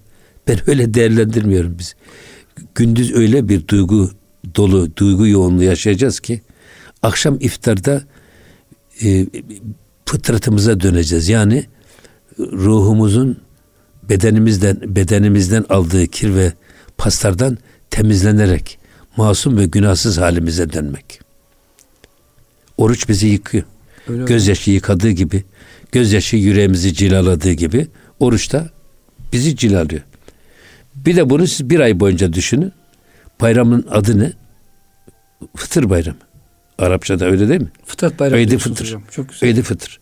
Ben 0.48 0.70
öyle 0.70 0.94
değerlendirmiyorum 0.94 1.76
biz. 1.78 1.94
Gündüz 2.74 3.14
öyle 3.14 3.48
bir 3.48 3.68
duygu 3.68 4.10
dolu, 4.56 4.96
duygu 4.96 5.26
yoğunluğu 5.26 5.62
yaşayacağız 5.62 6.20
ki 6.20 6.42
akşam 7.02 7.36
iftarda 7.40 8.02
e, 9.02 9.26
fıtratımıza 10.06 10.80
döneceğiz. 10.80 11.28
Yani 11.28 11.66
ruhumuzun 12.38 13.38
bedenimizden 14.08 14.78
bedenimizden 14.82 15.64
aldığı 15.68 16.06
kir 16.06 16.34
ve 16.34 16.52
paslardan 16.98 17.58
temizlenerek 17.90 18.78
masum 19.16 19.59
ve 19.59 19.66
günahsız 19.66 20.18
halimize 20.18 20.72
dönmek. 20.72 21.20
Oruç 22.77 23.09
bizi 23.09 23.27
yıkıyor. 23.27 23.64
Öyle 24.09 24.25
gözyaşı 24.25 24.70
mi? 24.70 24.75
yıkadığı 24.75 25.11
gibi, 25.11 25.44
gözyaşı 25.92 26.37
yüreğimizi 26.37 26.94
cilaladığı 26.94 27.53
gibi 27.53 27.87
oruç 28.20 28.53
da 28.53 28.70
bizi 29.33 29.57
cilalıyor. 29.57 30.03
Bir 30.94 31.16
de 31.16 31.31
bunu 31.31 31.46
siz 31.46 31.70
bir 31.70 31.81
ay 31.81 32.01
boyunca 32.01 32.33
düşünün. 32.33 32.72
Bayramın 33.40 33.87
adı 33.90 34.18
ne? 34.18 34.33
Fıtır 35.57 35.90
bayramı. 35.90 36.18
Arapçada 36.79 37.25
öyle 37.25 37.48
değil 37.48 37.61
mi? 37.61 37.70
Fıtrat 37.87 38.20
bayramı. 38.20 38.40
Eydi 38.40 38.59
fıtır. 38.59 38.85
Hocam. 38.85 39.03
Çok 39.11 39.29
güzel. 39.29 39.48
Eydi 39.48 39.62
fıtır. 39.62 40.01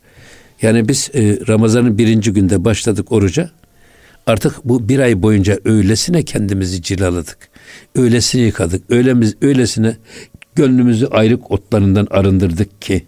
Yani 0.62 0.88
biz 0.88 1.10
e, 1.14 1.38
Ramazan'ın 1.48 1.98
birinci 1.98 2.32
günde 2.32 2.64
başladık 2.64 3.12
oruca. 3.12 3.50
Artık 4.26 4.64
bu 4.64 4.88
bir 4.88 4.98
ay 4.98 5.22
boyunca 5.22 5.58
öylesine 5.64 6.22
kendimizi 6.22 6.82
cilaladık. 6.82 7.49
Öylesine 7.94 8.42
yıkadık. 8.42 8.90
Öylemiz, 8.90 9.36
öylesine 9.42 9.96
gönlümüzü 10.54 11.06
ayrık 11.06 11.50
otlarından 11.50 12.06
arındırdık 12.10 12.82
ki 12.82 13.04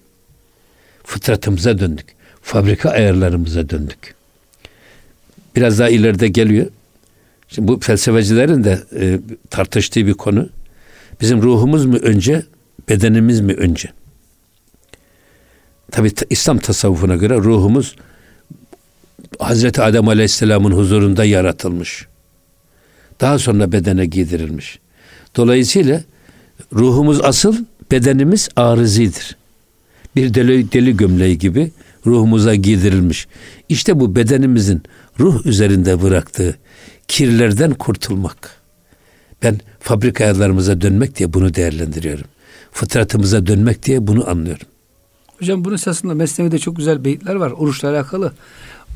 fıtratımıza 1.05 1.79
döndük. 1.79 2.07
Fabrika 2.43 2.91
ayarlarımıza 2.91 3.69
döndük. 3.69 4.15
Biraz 5.57 5.79
daha 5.79 5.89
ileride 5.89 6.29
geliyor. 6.29 6.67
Şimdi 7.49 7.69
bu 7.69 7.81
felsefecilerin 7.81 8.65
de 8.65 8.83
e, 9.01 9.21
tartıştığı 9.51 10.07
bir 10.07 10.15
konu. 10.15 10.49
Bizim 11.21 11.43
ruhumuz 11.43 11.87
mu 11.87 11.97
önce, 11.97 12.43
bedenimiz 12.89 13.41
mi 13.41 13.53
önce? 13.53 13.89
Tabi 15.91 16.13
İslam 16.31 16.59
tasavvufuna 16.59 17.17
göre 17.17 17.37
ruhumuz 17.37 17.97
Hazreti 19.39 19.83
Adem 19.83 20.09
Aleyhisselam'ın 20.09 20.73
huzurunda 20.73 21.25
yaratılmış. 21.25 22.07
Daha 23.21 23.39
sonra 23.39 23.73
bedene 23.73 24.07
giydirilmiş. 24.07 24.79
Dolayısıyla 25.37 26.03
ruhumuz 26.73 27.21
asıl, 27.21 27.57
bedenimiz 27.91 28.49
arızidir. 28.57 29.37
Bir 30.17 30.35
deli, 30.35 30.73
deli 30.73 30.97
gömleği 30.97 31.39
gibi 31.39 31.71
ruhumuza 32.07 32.55
giydirilmiş. 32.55 33.27
İşte 33.69 34.01
bu 34.01 34.17
bedenimizin 34.17 34.83
ruh 35.21 35.47
üzerinde 35.47 36.03
bıraktığı 36.03 36.57
kirlerden 37.09 37.75
kurtulmak. 37.75 38.63
Ben 39.43 39.61
fabrika 39.81 40.25
ayarlarımıza 40.25 40.81
dönmek 40.81 41.19
diye 41.19 41.33
bunu 41.33 41.55
değerlendiriyorum. 41.55 42.25
Fıtratımıza 42.73 43.47
dönmek 43.47 43.83
diye 43.83 44.07
bunu 44.07 44.31
anlıyorum. 44.31 44.67
Hocam 45.39 45.65
bunun 45.65 45.75
esasında 45.75 46.15
Mesnevi'de 46.15 46.59
çok 46.59 46.77
güzel 46.77 47.05
beyitler 47.05 47.35
var 47.35 47.51
oruçla 47.51 47.91
alakalı. 47.91 48.33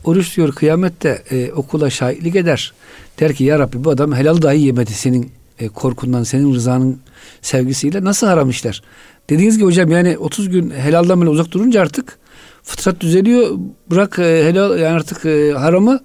Oruç 0.05 0.37
diyor 0.37 0.55
kıyamette 0.55 1.23
e, 1.31 1.53
okula 1.53 1.91
şahitlik 1.91 2.37
eder. 2.37 2.73
Der 3.21 3.35
ki 3.35 3.45
ya 3.45 3.59
Rabbi 3.59 3.85
bu 3.85 3.91
adam 3.91 4.15
helal 4.15 4.43
dahi 4.43 4.61
yemedi 4.61 4.93
senin 4.93 5.31
e, 5.59 5.69
korkundan, 5.69 6.23
senin 6.23 6.55
rızanın 6.55 7.01
sevgisiyle. 7.43 8.05
Nasıl 8.05 8.27
haram 8.27 8.51
işler? 8.51 8.83
Dediğiniz 9.31 9.57
gibi 9.57 9.67
hocam 9.67 9.91
yani 9.91 10.19
30 10.19 10.49
gün 10.49 10.71
helaldan 10.71 11.21
böyle 11.21 11.31
uzak 11.31 11.53
durunca 11.53 11.81
artık 11.81 12.19
fıtrat 12.63 13.01
düzeliyor. 13.01 13.59
Bırak 13.91 14.19
e, 14.19 14.45
helal 14.49 14.79
yani 14.79 14.97
artık 14.97 15.25
e, 15.25 15.53
haramı 15.53 16.01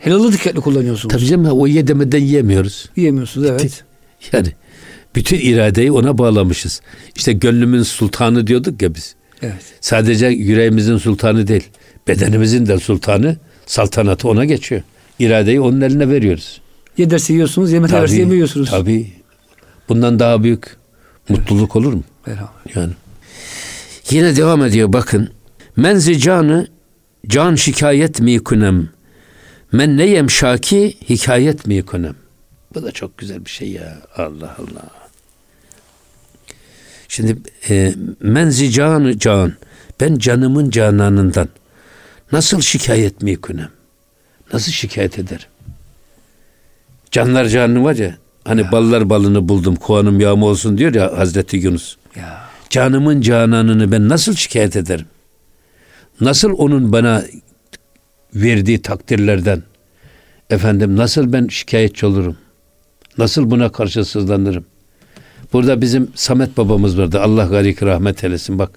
helalı 0.00 0.32
dikkatli 0.32 0.60
kullanıyorsunuz. 0.60 1.14
Tabii 1.14 1.26
canım 1.26 1.60
o 1.60 1.66
ye 1.66 1.86
demeden 1.86 2.22
yemiyoruz. 2.22 2.90
Yemiyorsunuz 2.96 3.50
evet. 3.50 3.84
Yani 4.32 4.52
bütün 5.14 5.38
iradeyi 5.40 5.92
ona 5.92 6.18
bağlamışız. 6.18 6.80
İşte 7.16 7.32
gönlümün 7.32 7.82
sultanı 7.82 8.46
diyorduk 8.46 8.82
ya 8.82 8.94
biz. 8.94 9.14
Evet. 9.42 9.62
Sadece 9.80 10.26
yüreğimizin 10.26 10.96
sultanı 10.96 11.48
değil. 11.48 11.68
Bedenimizin 12.08 12.66
de 12.66 12.78
sultanı 12.78 13.36
saltanatı 13.66 14.28
ona 14.28 14.44
geçiyor. 14.44 14.82
İradeyi 15.18 15.60
onun 15.60 15.80
eline 15.80 16.08
veriyoruz. 16.08 16.60
Yederse 16.96 17.32
yiyorsunuz, 17.32 17.72
yemezse 17.72 18.16
yemiyorsunuz. 18.16 18.70
Tabii. 18.70 19.12
Bundan 19.88 20.18
daha 20.18 20.42
büyük 20.42 20.76
mutluluk 21.28 21.76
olur 21.76 21.92
mu? 21.92 22.02
Merhaba. 22.26 22.52
Yani. 22.74 22.92
Yine 24.10 24.36
devam 24.36 24.62
ediyor 24.64 24.92
bakın. 24.92 25.30
Menzi 25.76 26.18
canı 26.18 26.66
can 27.26 27.54
şikayet 27.54 28.20
mi 28.20 28.38
kunem. 28.38 28.88
Men 29.72 29.96
neyem 29.96 30.30
şaki 30.30 30.96
hikayet 31.08 31.66
mi 31.66 31.82
kunem. 31.82 32.14
Bu 32.74 32.82
da 32.82 32.92
çok 32.92 33.18
güzel 33.18 33.44
bir 33.44 33.50
şey 33.50 33.70
ya. 33.70 33.98
Allah 34.16 34.56
Allah. 34.58 34.90
Şimdi 37.08 37.36
e, 37.68 37.94
menzi 38.20 38.70
canı 38.70 39.18
can. 39.18 39.52
Ben 40.00 40.18
canımın 40.18 40.70
cananından 40.70 41.48
nasıl 42.32 42.60
şikayet 42.60 43.22
mi 43.22 43.36
kunem? 43.36 43.70
Nasıl 44.52 44.72
şikayet 44.72 45.18
ederim? 45.18 45.46
Canlar 47.10 47.44
canı 47.46 47.84
var 47.84 47.94
ya. 47.94 48.16
Hani 48.44 48.60
ya. 48.60 48.72
ballar 48.72 49.10
balını 49.10 49.48
buldum 49.48 49.76
kovanım 49.76 50.20
yağma 50.20 50.46
olsun 50.46 50.78
diyor 50.78 50.94
ya 50.94 51.18
Hazreti 51.18 51.56
Yunus. 51.56 51.96
Ya. 52.16 52.40
Canımın 52.70 53.20
cananını 53.20 53.92
ben 53.92 54.08
nasıl 54.08 54.34
şikayet 54.34 54.76
ederim? 54.76 55.06
Nasıl 56.20 56.52
onun 56.52 56.92
bana 56.92 57.24
verdiği 58.34 58.82
takdirlerden 58.82 59.62
efendim 60.50 60.96
nasıl 60.96 61.32
ben 61.32 61.46
şikayetçi 61.46 62.06
olurum? 62.06 62.36
Nasıl 63.18 63.50
buna 63.50 63.72
karşı 63.72 64.04
sızlanırım? 64.04 64.64
Burada 65.52 65.80
bizim 65.80 66.10
Samet 66.14 66.56
babamız 66.56 66.98
vardı. 66.98 67.20
Allah 67.20 67.44
garik 67.44 67.82
rahmet 67.82 68.24
eylesin. 68.24 68.58
Bak 68.58 68.70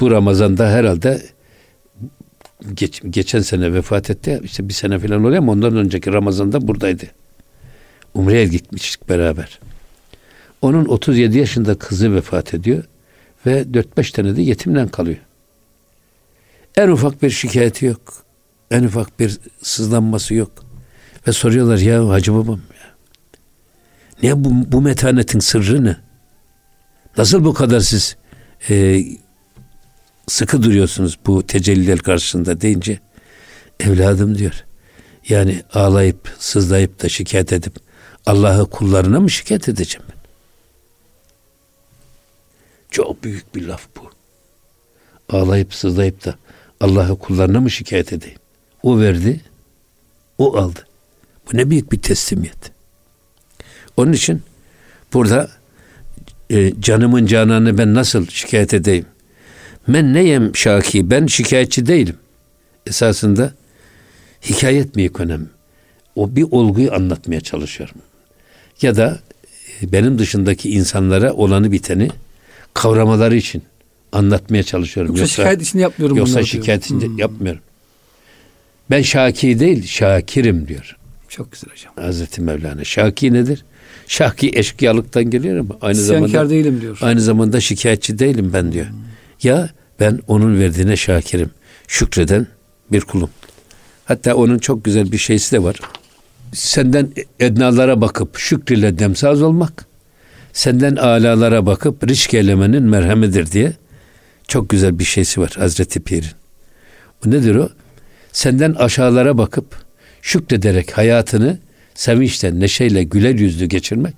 bu 0.00 0.10
Ramazan'da 0.10 0.68
herhalde 0.68 1.22
geç, 2.74 3.02
geçen 3.10 3.40
sene 3.40 3.72
vefat 3.72 4.10
etti. 4.10 4.40
İşte 4.44 4.68
bir 4.68 4.74
sene 4.74 4.98
falan 4.98 5.24
oluyor 5.24 5.38
ama 5.38 5.52
ondan 5.52 5.76
önceki 5.76 6.12
Ramazan'da 6.12 6.68
buradaydı. 6.68 7.04
Umre'ye 8.14 8.46
gitmiştik 8.46 9.08
beraber. 9.08 9.60
Onun 10.62 10.84
37 10.84 11.38
yaşında 11.38 11.74
kızı 11.74 12.14
vefat 12.14 12.54
ediyor 12.54 12.84
ve 13.46 13.62
4-5 13.62 14.12
tane 14.12 14.36
de 14.36 14.42
yetimden 14.42 14.88
kalıyor. 14.88 15.18
En 16.76 16.88
ufak 16.88 17.22
bir 17.22 17.30
şikayeti 17.30 17.86
yok. 17.86 18.24
En 18.70 18.84
ufak 18.84 19.20
bir 19.20 19.38
sızlanması 19.62 20.34
yok. 20.34 20.52
Ve 21.28 21.32
soruyorlar 21.32 21.78
ya 21.78 22.08
hacı 22.08 22.34
babam 22.34 22.60
ya. 22.70 22.94
Ne 24.22 24.44
bu, 24.44 24.50
bu 24.72 24.80
metanetin 24.80 25.38
sırrı 25.38 25.84
ne? 25.84 25.96
Nasıl 27.18 27.44
bu 27.44 27.54
kadar 27.54 27.80
siz 27.80 28.16
e, 28.70 29.04
sıkı 30.26 30.62
duruyorsunuz 30.62 31.18
bu 31.26 31.46
tecelliler 31.46 31.98
karşısında 31.98 32.60
deyince 32.60 33.00
evladım 33.80 34.38
diyor. 34.38 34.64
Yani 35.28 35.62
ağlayıp 35.72 36.36
sızlayıp 36.38 37.02
da 37.02 37.08
şikayet 37.08 37.52
edip 37.52 37.76
Allah'ı 38.26 38.70
kullarına 38.70 39.20
mı 39.20 39.30
şikayet 39.30 39.68
edeceğim 39.68 40.06
ben? 40.10 40.18
Çok 42.90 43.24
büyük 43.24 43.54
bir 43.54 43.66
laf 43.66 43.86
bu. 43.96 44.10
Ağlayıp 45.36 45.74
sızlayıp 45.74 46.24
da 46.24 46.34
Allah'ı 46.80 47.18
kullarına 47.18 47.60
mı 47.60 47.70
şikayet 47.70 48.12
edeyim? 48.12 48.38
O 48.82 49.00
verdi. 49.00 49.40
O 50.38 50.56
aldı. 50.56 50.86
Bu 51.46 51.56
ne 51.56 51.70
büyük 51.70 51.92
bir 51.92 52.02
teslimiyet. 52.02 52.72
Onun 53.96 54.12
için 54.12 54.42
burada 55.12 55.50
e, 56.50 56.80
canımın 56.80 57.26
cananı 57.26 57.78
ben 57.78 57.94
nasıl 57.94 58.26
şikayet 58.26 58.74
edeyim? 58.74 59.06
Ben 59.88 60.14
neyim 60.14 60.56
şaki? 60.56 61.10
Ben 61.10 61.26
şikayetçi 61.26 61.86
değilim. 61.86 62.16
Esasında 62.86 63.54
hikaye 64.42 64.78
etmeyik 64.78 65.20
önemli. 65.20 65.46
O 66.16 66.36
bir 66.36 66.46
olguyu 66.50 66.94
anlatmaya 66.94 67.40
çalışıyorum. 67.40 67.96
Ya 68.82 68.96
da 68.96 69.18
e, 69.82 69.92
benim 69.92 70.18
dışındaki 70.18 70.70
insanlara 70.70 71.32
olanı 71.32 71.72
biteni 71.72 72.08
kavramaları 72.74 73.36
için 73.36 73.62
anlatmaya 74.12 74.62
çalışıyorum. 74.62 75.16
Yoksa, 75.16 75.22
yoksa 75.22 75.36
şikayet 75.36 75.62
için 75.62 75.78
yapmıyorum. 75.78 76.16
Yoksa 76.16 76.42
şikayet 76.42 76.84
için 76.84 77.00
hmm. 77.00 77.18
yapmıyorum. 77.18 77.60
Ben 78.90 79.02
şaki 79.02 79.60
değil, 79.60 79.86
şakirim 79.86 80.68
diyor. 80.68 80.96
Çok 81.28 81.52
güzel 81.52 81.70
hocam. 81.70 81.92
Hazreti 81.96 82.40
Mevlana. 82.40 82.84
Şaki 82.84 83.32
nedir? 83.32 83.64
Şaki 84.06 84.50
eşkıyalıktan 84.54 85.30
geliyor 85.30 85.58
ama 85.58 85.76
aynı 85.80 85.98
İsyankar 85.98 86.28
zamanda 86.28 86.50
değilim 86.50 86.80
diyor. 86.80 86.98
Aynı 87.00 87.20
zamanda 87.20 87.60
şikayetçi 87.60 88.18
değilim 88.18 88.50
ben 88.52 88.72
diyor. 88.72 88.86
Hmm. 88.86 89.13
Ya 89.44 89.68
ben 90.00 90.20
onun 90.28 90.60
verdiğine 90.60 90.96
şakirim. 90.96 91.50
Şükreden 91.88 92.46
bir 92.92 93.00
kulum. 93.00 93.30
Hatta 94.04 94.34
onun 94.34 94.58
çok 94.58 94.84
güzel 94.84 95.12
bir 95.12 95.18
şeysi 95.18 95.52
de 95.52 95.62
var. 95.62 95.76
Senden 96.52 97.12
ednalara 97.40 98.00
bakıp 98.00 98.38
şükriyle 98.38 98.98
demsaz 98.98 99.42
olmak, 99.42 99.86
senden 100.52 100.96
alalara 100.96 101.66
bakıp 101.66 102.10
eylemenin 102.34 102.82
merhemidir 102.82 103.52
diye 103.52 103.72
çok 104.48 104.68
güzel 104.68 104.98
bir 104.98 105.04
şeysi 105.04 105.40
var 105.40 105.52
Hazreti 105.58 106.00
Pir'in. 106.00 106.30
O 107.26 107.30
nedir 107.30 107.54
o? 107.54 107.68
Senden 108.32 108.72
aşağılara 108.72 109.38
bakıp 109.38 109.76
şükrederek 110.22 110.98
hayatını 110.98 111.58
sevinçle, 111.94 112.60
neşeyle, 112.60 113.02
güler 113.02 113.34
yüzlü 113.34 113.66
geçirmek, 113.66 114.14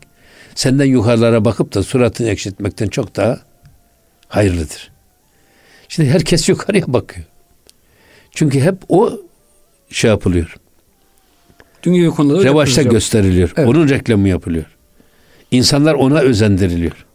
senden 0.54 0.84
yukarılara 0.84 1.44
bakıp 1.44 1.74
da 1.74 1.82
suratını 1.82 2.28
ekşitmekten 2.28 2.88
çok 2.88 3.16
daha 3.16 3.38
hayırlıdır. 4.28 4.95
Şimdi 5.88 6.10
herkes 6.10 6.48
yukarıya 6.48 6.84
bakıyor. 6.86 7.26
Çünkü 8.30 8.60
hep 8.60 8.74
o 8.88 9.12
şey 9.90 10.10
yapılıyor. 10.10 10.56
Dünya 11.82 12.10
konuları 12.10 12.44
revaçta 12.44 12.82
gösteriliyor. 12.82 13.52
Evet. 13.56 13.68
Onun 13.68 13.88
reklamı 13.88 14.28
yapılıyor. 14.28 14.64
İnsanlar 15.50 15.94
ona 15.94 16.20
özendiriliyor. 16.20 17.06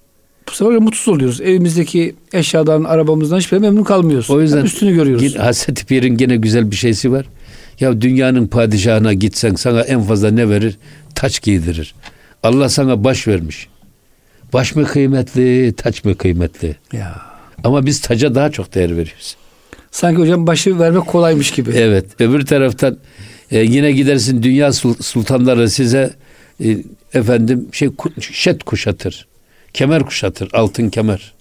Bu 0.48 0.52
sefer 0.52 0.78
mutsuz 0.78 1.08
oluyoruz. 1.08 1.42
Evimizdeki 1.42 2.16
eşyadan, 2.34 2.84
arabamızdan 2.84 3.38
hiçbir 3.38 3.58
memnun 3.58 3.84
kalmıyoruz. 3.84 4.30
O 4.30 4.42
yüzden 4.42 4.64
üstünü 4.64 4.94
görüyoruz. 4.96 5.36
Hazreti 5.36 5.86
Pir'in 5.86 6.18
gene 6.18 6.36
güzel 6.36 6.72
bir 6.72 6.76
şeysi 6.76 7.12
var. 7.12 7.26
Ya 7.80 8.02
dünyanın 8.02 8.48
padişahına 8.48 9.14
gitsen 9.14 9.56
sana 9.56 9.82
en 9.82 10.02
fazla 10.04 10.32
ne 10.32 10.50
verir? 10.50 10.78
Taç 11.16 11.42
giydirir. 11.42 11.96
Allah 12.44 12.70
sana 12.70 13.04
baş 13.04 13.28
vermiş. 13.28 13.68
Baş 14.54 14.76
mı 14.76 14.86
kıymetli, 14.86 15.74
taç 15.78 16.04
mı 16.04 16.18
kıymetli? 16.18 16.76
Ya. 16.94 17.31
Ama 17.64 17.86
biz 17.86 18.02
taca 18.02 18.36
daha 18.36 18.52
çok 18.52 18.74
değer 18.74 18.92
veriyoruz. 18.92 19.36
Sanki 19.92 20.22
hocam 20.22 20.48
başı 20.48 20.80
vermek 20.80 21.06
kolaymış 21.08 21.52
gibi. 21.52 21.72
Evet. 21.72 22.06
Öbür 22.22 22.46
taraftan 22.46 22.98
e, 23.52 23.60
yine 23.60 23.92
gidersin 23.92 24.44
dünya 24.44 24.74
sultanları 24.74 25.70
size 25.70 26.14
e, 26.64 26.78
efendim 27.14 27.68
şey 27.72 27.90
şet 28.20 28.64
kuşatır. 28.64 29.28
Kemer 29.74 30.04
kuşatır. 30.04 30.50
Altın 30.54 30.90
kemer. 30.90 31.34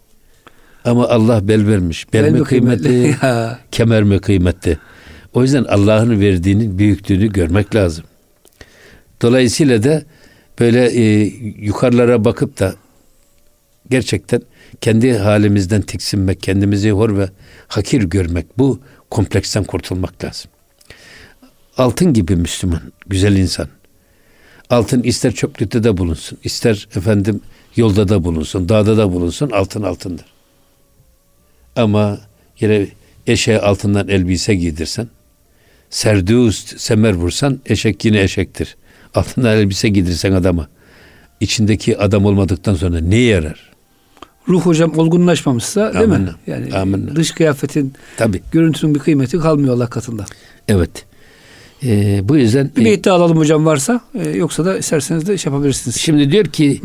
Ama 0.85 1.09
Allah 1.09 1.49
bel 1.49 1.67
vermiş. 1.67 2.13
Bel, 2.13 2.25
bel 2.25 2.33
mi 2.33 2.45
kıymetli, 2.45 2.83
kıymetli 2.83 3.17
kemer 3.71 4.03
mi 4.03 4.19
kıymetli? 4.19 4.79
O 5.35 5.43
yüzden 5.43 5.65
Allah'ın 5.65 6.21
verdiğinin 6.21 6.79
büyüklüğünü 6.79 7.33
görmek 7.33 7.75
lazım. 7.75 8.05
Dolayısıyla 9.23 9.83
da 9.83 10.03
böyle 10.61 10.87
e, 10.87 11.03
yukarılara 11.59 12.25
bakıp 12.25 12.59
da 12.59 12.75
gerçekten 13.91 14.43
kendi 14.81 15.19
halimizden 15.19 15.83
tiksinmek, 15.83 16.43
kendimizi 16.43 16.91
hor 16.91 17.19
ve 17.19 17.29
hakir 17.69 18.03
görmek, 18.03 18.59
bu 18.59 18.81
kompleksten 19.11 19.65
kurtulmak 19.65 20.25
lazım. 20.25 20.51
Altın 21.77 22.13
gibi 22.13 22.37
Müslüman, 22.37 22.81
güzel 23.07 23.37
insan. 23.37 23.69
Altın 24.71 25.03
ister 25.03 25.33
çöplükte 25.33 25.85
de 25.85 25.97
bulunsun, 25.97 26.39
ister 26.45 26.89
efendim 26.97 27.41
yolda 27.77 28.09
da 28.09 28.25
bulunsun, 28.25 28.69
dağda 28.69 28.97
da 28.97 29.13
bulunsun, 29.13 29.51
altın 29.51 29.83
altındır. 29.83 30.27
Ama 31.77 32.21
yine 32.61 32.87
eşeğe 33.27 33.61
altından 33.61 34.09
elbise 34.09 34.55
giydirsen, 34.55 35.09
serdüst 35.91 36.81
semer 36.81 37.13
vursan 37.13 37.61
eşek 37.67 38.05
yine 38.05 38.23
eşektir. 38.23 38.77
Altından 39.15 39.57
elbise 39.57 39.89
giydirsen 39.89 40.33
adama, 40.33 40.69
içindeki 41.41 41.99
adam 41.99 42.25
olmadıktan 42.25 42.75
sonra 42.75 43.01
ne 43.01 43.17
yarar? 43.17 43.70
Ruh 44.51 44.61
hocam 44.61 44.99
olgunlaşmamışsa 44.99 45.93
değil 45.95 46.05
Amenna. 46.05 46.31
mi? 46.31 46.37
Yani 46.47 46.75
Amenna. 46.75 47.17
dış 47.17 47.31
kıyafetin, 47.31 47.93
Tabii. 48.17 48.43
görüntünün 48.53 48.95
bir 48.95 49.01
kıymeti 49.01 49.39
kalmıyor 49.39 49.75
Allah 49.75 49.87
katında. 49.87 50.27
Evet. 50.69 50.91
Ee, 51.85 52.21
bu 52.25 52.37
yüzden 52.37 52.71
bir 52.77 52.85
beyit 52.85 53.07
alalım 53.07 53.37
hocam 53.37 53.67
varsa 53.67 54.01
e, 54.15 54.29
yoksa 54.29 54.65
da 54.65 54.79
isterseniz 54.79 55.27
de 55.29 55.39
şey 55.39 55.53
yapabilirsiniz. 55.53 55.97
Şimdi 55.97 56.31
diyor 56.33 56.45
ki 56.45 56.81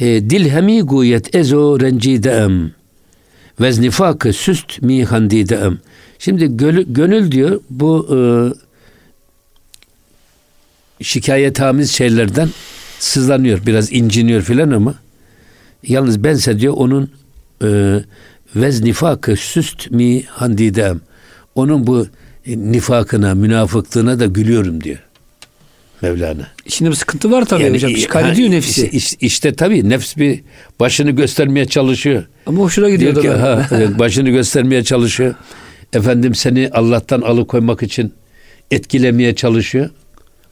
e, 0.00 0.06
dil 0.30 0.48
hemi 0.50 0.82
guyet 0.82 1.34
ezo 1.34 1.80
rencideem 1.80 2.70
veznifakı 3.60 4.32
süst 4.32 4.82
mi. 4.82 5.06
Şimdi 6.18 6.56
gönül, 6.56 6.84
gönül 6.88 7.32
diyor 7.32 7.60
bu 7.70 8.08
e, 8.10 8.18
şikayetamiz 11.04 11.90
şeylerden 11.90 12.48
sızlanıyor 12.98 13.66
biraz 13.66 13.92
inciniyor 13.92 14.42
filan 14.42 14.70
ama 14.70 14.94
Yalnız 15.82 16.24
bense 16.24 16.58
diyor 16.58 16.74
onun 16.76 17.10
e, 17.64 18.00
vez 18.56 18.82
nifakı 18.82 19.36
süst 19.36 19.90
mi 19.90 20.22
handidem. 20.22 21.00
Onun 21.54 21.86
bu 21.86 22.06
e, 22.46 22.58
nifakına, 22.58 23.34
münafıklığına 23.34 24.20
da 24.20 24.26
gülüyorum 24.26 24.84
diyor. 24.84 24.98
Mevlana. 26.02 26.46
İçinde 26.64 26.90
bir 26.90 26.94
sıkıntı 26.94 27.30
var 27.30 27.44
tabii 27.44 27.62
yani, 27.62 27.74
hocam. 27.74 27.90
İşgal 27.90 28.32
ediyor 28.32 28.50
nefsi. 28.50 28.88
Işte, 28.88 29.16
işte 29.20 29.54
tabii 29.54 29.88
nefs 29.88 30.16
bir 30.16 30.40
başını 30.80 31.10
göstermeye 31.10 31.66
çalışıyor. 31.66 32.24
Ama 32.46 32.62
hoşuna 32.62 32.90
gidiyor 32.90 33.22
diyor 33.22 33.34
ki, 33.34 33.40
ha, 33.40 33.68
başını 33.98 34.30
göstermeye 34.30 34.84
çalışıyor. 34.84 35.34
Efendim 35.92 36.34
seni 36.34 36.70
Allah'tan 36.72 37.20
alıkoymak 37.20 37.82
için 37.82 38.12
etkilemeye 38.70 39.34
çalışıyor. 39.34 39.90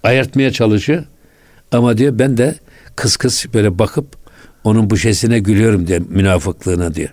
Ayartmaya 0.02 0.52
çalışıyor. 0.52 1.04
Ama 1.72 1.98
diyor 1.98 2.18
ben 2.18 2.36
de 2.36 2.54
kıs 2.96 3.16
kıs 3.16 3.46
böyle 3.54 3.78
bakıp 3.78 4.23
onun 4.64 4.90
bu 4.90 4.96
şeysine 4.96 5.38
gülüyorum 5.38 5.86
diye 5.86 5.98
münafıklığına 6.08 6.94
diyor. 6.94 7.10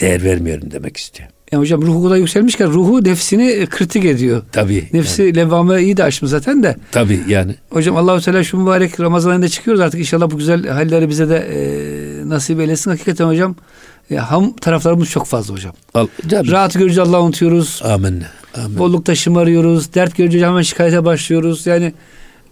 Değer 0.00 0.24
vermiyorum 0.24 0.70
demek 0.70 0.96
istiyor. 0.96 1.28
Yani 1.52 1.60
hocam 1.60 1.82
ruhu 1.82 2.04
kadar 2.04 2.16
yükselmişken 2.16 2.70
ruhu 2.70 3.04
nefsini 3.04 3.66
kritik 3.66 4.04
ediyor. 4.04 4.42
Tabii. 4.52 4.88
Nefsi 4.92 5.22
yani. 5.22 5.36
levvame 5.36 5.82
iyi 5.82 5.96
de 5.96 6.04
açmış 6.04 6.30
zaten 6.30 6.62
de. 6.62 6.76
Tabii 6.92 7.20
yani. 7.28 7.54
Hocam 7.70 7.96
Allahu 7.96 8.20
Teala 8.20 8.44
şu 8.44 8.56
mübarek 8.56 9.00
Ramazan 9.00 9.30
ayında 9.30 9.48
çıkıyoruz 9.48 9.80
artık 9.80 10.00
inşallah 10.00 10.30
bu 10.30 10.38
güzel 10.38 10.66
halleri 10.66 11.08
bize 11.08 11.28
de 11.28 11.36
e, 11.36 12.28
nasip 12.28 12.60
eylesin. 12.60 12.90
Hakikaten 12.90 13.26
hocam 13.26 13.56
e, 14.10 14.16
ham 14.16 14.56
taraflarımız 14.56 15.08
çok 15.08 15.26
fazla 15.26 15.54
hocam. 15.54 15.72
Al, 15.94 16.06
Rahat 16.32 16.74
görünce 16.74 17.02
Allah'ı 17.02 17.22
unutuyoruz. 17.22 17.80
Amin. 17.84 18.22
Amin. 18.64 18.78
Bollukta 18.78 19.14
şımarıyoruz. 19.14 19.94
Dert 19.94 20.16
görünce 20.16 20.46
hemen 20.46 20.62
şikayete 20.62 21.04
başlıyoruz. 21.04 21.66
Yani 21.66 21.92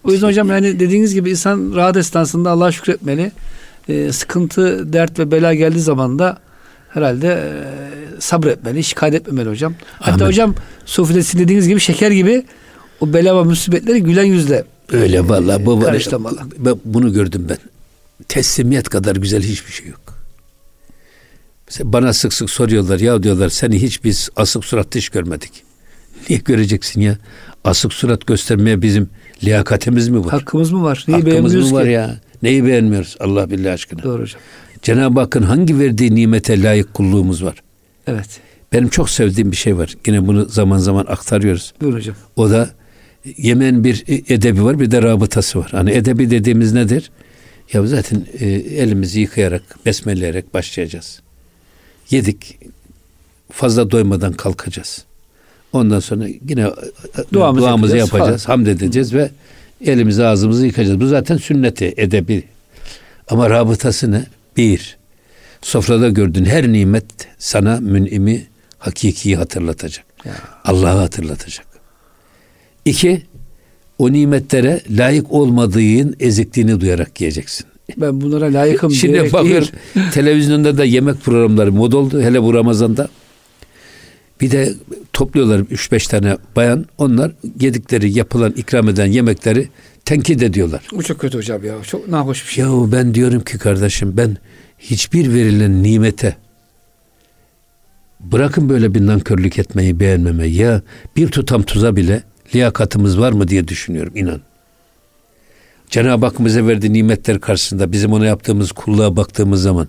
o 0.03 0.11
yüzden 0.11 0.27
hocam 0.27 0.49
yani 0.49 0.79
dediğiniz 0.79 1.13
gibi 1.13 1.29
insan 1.29 1.75
rahat 1.75 1.97
esnasında 1.97 2.51
Allah'a 2.51 2.71
şükretmeli 2.71 3.31
e, 3.91 4.11
sıkıntı, 4.11 4.93
dert 4.93 5.19
ve 5.19 5.31
bela 5.31 5.53
geldiği 5.53 5.79
zaman 5.79 6.19
da 6.19 6.37
herhalde 6.89 7.27
e, 7.27 8.21
sabretmeli, 8.21 8.83
şikayet 8.83 9.15
etmemeli 9.15 9.49
hocam. 9.49 9.73
Hatta 9.99 10.13
Amin. 10.13 10.25
hocam 10.25 10.55
sofide 10.85 11.39
dediğiniz 11.39 11.67
gibi 11.67 11.79
şeker 11.79 12.11
gibi 12.11 12.45
o 12.99 13.13
bela 13.13 13.39
ve 13.39 13.43
musibetleri 13.43 14.03
gülen 14.03 14.23
yüzle 14.23 14.63
Öyle 14.91 15.29
vallahi 15.29 15.65
bu 15.65 15.79
karşılamalı. 15.79 16.39
Ben 16.57 16.75
bunu 16.85 17.13
gördüm 17.13 17.45
ben. 17.49 17.57
Teslimiyet 18.27 18.89
kadar 18.89 19.15
güzel 19.15 19.43
hiçbir 19.43 19.71
şey 19.71 19.87
yok. 19.87 20.01
Mesela 21.67 21.93
bana 21.93 22.13
sık 22.13 22.33
sık 22.33 22.49
soruyorlar 22.49 22.99
ya 22.99 23.23
diyorlar 23.23 23.49
seni 23.49 23.81
hiç 23.81 24.03
biz 24.03 24.29
asık 24.35 24.65
suratlı 24.65 24.99
hiç 24.99 25.09
görmedik. 25.09 25.51
Niye 26.29 26.39
göreceksin 26.45 27.01
ya? 27.01 27.17
Asık 27.63 27.93
surat 27.93 28.27
göstermeye 28.27 28.81
bizim 28.81 29.09
liyakatimiz 29.43 30.09
mi 30.09 30.25
var? 30.25 30.31
Hakkımız 30.31 30.71
mı 30.71 30.83
var? 30.83 31.05
Neyi 31.07 31.23
Hakkımız 31.23 31.55
mı 31.55 31.71
var 31.71 31.83
ki? 31.83 31.91
ya? 31.91 32.19
Neyi 32.43 32.65
beğenmiyoruz 32.65 33.17
Allah 33.19 33.51
billah 33.51 33.73
aşkına? 33.73 34.03
Doğru 34.03 34.21
hocam. 34.21 34.41
Cenab-ı 34.81 35.19
Hakk'ın 35.19 35.43
hangi 35.43 35.79
verdiği 35.79 36.15
nimete 36.15 36.63
layık 36.63 36.93
kulluğumuz 36.93 37.43
var? 37.43 37.63
Evet. 38.07 38.39
Benim 38.73 38.89
çok 38.89 39.09
sevdiğim 39.09 39.51
bir 39.51 39.57
şey 39.57 39.77
var. 39.77 39.95
Yine 40.07 40.27
bunu 40.27 40.45
zaman 40.45 40.77
zaman 40.77 41.05
aktarıyoruz. 41.05 41.73
Buyur 41.81 41.93
hocam. 41.93 42.15
O 42.35 42.49
da 42.49 42.69
yemen 43.37 43.83
bir 43.83 44.03
edebi 44.07 44.63
var 44.63 44.79
bir 44.79 44.91
de 44.91 45.01
rabıtası 45.01 45.59
var. 45.59 45.71
Hani 45.71 45.91
edebi 45.91 46.29
dediğimiz 46.29 46.73
nedir? 46.73 47.11
Ya 47.73 47.87
zaten 47.87 48.25
e, 48.39 48.45
elimizi 48.49 49.19
yıkayarak, 49.19 49.63
besmeleyerek 49.85 50.53
başlayacağız. 50.53 51.21
Yedik. 52.09 52.59
Fazla 53.51 53.91
doymadan 53.91 54.33
kalkacağız. 54.33 55.05
Ondan 55.73 55.99
sonra 55.99 56.27
yine 56.49 56.67
duamızı, 57.33 57.65
duamızı 57.65 57.97
yapacağız, 57.97 58.19
yapacağız 58.19 58.49
hamd 58.49 58.67
edeceğiz 58.67 59.13
ve 59.13 59.31
elimizi 59.85 60.25
ağzımızı 60.25 60.65
yıkacağız. 60.65 60.99
Bu 60.99 61.07
zaten 61.07 61.37
sünneti, 61.37 61.93
edebi. 61.97 62.43
Ama 63.27 63.49
rabıtası 63.49 64.11
ne? 64.11 64.25
Bir, 64.57 64.97
sofrada 65.61 66.09
gördüğün 66.09 66.45
her 66.45 66.67
nimet 66.67 67.05
sana 67.37 67.79
münimi, 67.79 68.47
hakikiyi 68.77 69.35
hatırlatacak. 69.35 70.05
Allah'ı 70.63 70.97
hatırlatacak. 70.97 71.65
İki, 72.85 73.21
o 73.99 74.11
nimetlere 74.11 74.81
layık 74.89 75.31
olmadığın 75.31 76.15
ezikliğini 76.19 76.81
duyarak 76.81 77.21
yiyeceksin. 77.21 77.65
Ben 77.97 78.21
bunlara 78.21 78.53
layıkım 78.53 78.91
Şimdi 78.91 79.33
bakır 79.33 79.71
televizyonda 80.13 80.77
da 80.77 80.85
yemek 80.85 81.21
programları 81.21 81.71
mod 81.71 81.93
oldu. 81.93 82.21
Hele 82.21 82.43
bu 82.43 82.53
Ramazan'da. 82.53 83.09
Bir 84.41 84.51
de 84.51 84.73
topluyorlar 85.13 85.59
3-5 85.59 86.09
tane 86.09 86.37
bayan. 86.55 86.85
Onlar 86.97 87.31
yedikleri 87.59 88.11
yapılan 88.17 88.51
ikram 88.51 88.89
eden 88.89 89.05
yemekleri 89.05 89.69
tenkit 90.05 90.43
ediyorlar. 90.43 90.81
Bu 90.91 91.03
çok 91.03 91.19
kötü 91.19 91.37
hocam 91.37 91.65
ya. 91.65 91.83
Çok 91.83 92.07
nahoş 92.07 92.47
bir 92.47 92.51
şey. 92.51 92.63
Ya 92.63 92.91
ben 92.91 93.13
diyorum 93.13 93.41
ki 93.41 93.57
kardeşim 93.57 94.17
ben 94.17 94.37
hiçbir 94.79 95.33
verilen 95.33 95.83
nimete 95.83 96.35
bırakın 98.19 98.69
böyle 98.69 98.93
bir 98.93 99.05
nankörlük 99.05 99.59
etmeyi 99.59 99.99
beğenmemeyi 99.99 100.55
ya 100.55 100.81
bir 101.15 101.27
tutam 101.27 101.63
tuza 101.63 101.95
bile 101.95 102.23
liyakatımız 102.55 103.19
var 103.19 103.31
mı 103.31 103.47
diye 103.47 103.67
düşünüyorum 103.67 104.15
inan. 104.15 104.41
Cenab-ı 105.89 106.25
Hak 106.25 106.45
bize 106.45 106.67
verdiği 106.67 106.93
nimetler 106.93 107.39
karşısında 107.39 107.91
bizim 107.91 108.13
ona 108.13 108.25
yaptığımız 108.25 108.71
kulluğa 108.71 109.17
baktığımız 109.17 109.61
zaman 109.61 109.87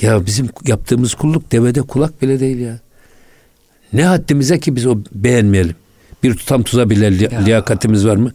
ya 0.00 0.26
bizim 0.26 0.48
yaptığımız 0.66 1.14
kulluk 1.14 1.52
devede 1.52 1.82
kulak 1.82 2.22
bile 2.22 2.40
değil 2.40 2.58
ya. 2.58 2.83
Ne 3.94 4.04
haddimize 4.04 4.60
ki 4.60 4.76
biz 4.76 4.86
o 4.86 4.98
beğenmeyelim. 5.14 5.74
Bir 6.22 6.34
tutam 6.34 6.62
tuza 6.62 6.90
bile 6.90 7.18
li- 7.18 7.34
ya. 7.34 7.40
liyakatimiz 7.40 8.06
var 8.06 8.16
mı? 8.16 8.32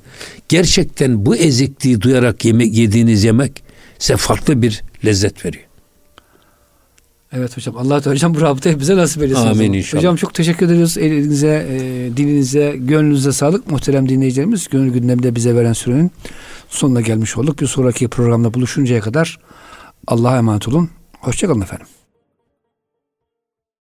Gerçekten 0.49 1.25
bu 1.25 1.35
ezikliği 1.35 2.01
duyarak 2.01 2.45
yemek 2.45 2.73
yediğiniz 2.73 3.23
yemek 3.23 3.63
size 3.99 4.17
farklı 4.17 4.61
bir 4.61 4.81
lezzet 5.05 5.45
veriyor. 5.45 5.63
Evet 7.33 7.57
hocam. 7.57 7.77
Allah 7.77 8.03
da 8.03 8.09
hocam 8.09 8.35
bu 8.35 8.41
rabıtayı 8.41 8.79
bize 8.79 8.97
nasip 8.97 9.23
eylesin. 9.23 9.47
Amin 9.47 9.73
inşallah. 9.73 10.01
Hocam 10.01 10.15
çok 10.15 10.33
teşekkür 10.33 10.65
ederiz. 10.65 10.97
Elinize, 10.97 11.67
e, 11.69 11.77
dilinize, 12.17 12.75
gönlünüze 12.79 13.31
sağlık. 13.31 13.71
Muhterem 13.71 14.09
dinleyicilerimiz 14.09 14.67
gönül 14.67 14.93
gündemde 14.93 15.35
bize 15.35 15.55
veren 15.55 15.73
sürenin 15.73 16.11
sonuna 16.69 17.01
gelmiş 17.01 17.37
olduk. 17.37 17.61
Bir 17.61 17.67
sonraki 17.67 18.07
programda 18.07 18.53
buluşuncaya 18.53 19.01
kadar 19.01 19.39
Allah'a 20.07 20.37
emanet 20.37 20.67
olun. 20.67 20.89
Hoşçakalın 21.19 21.61
efendim. 21.61 21.87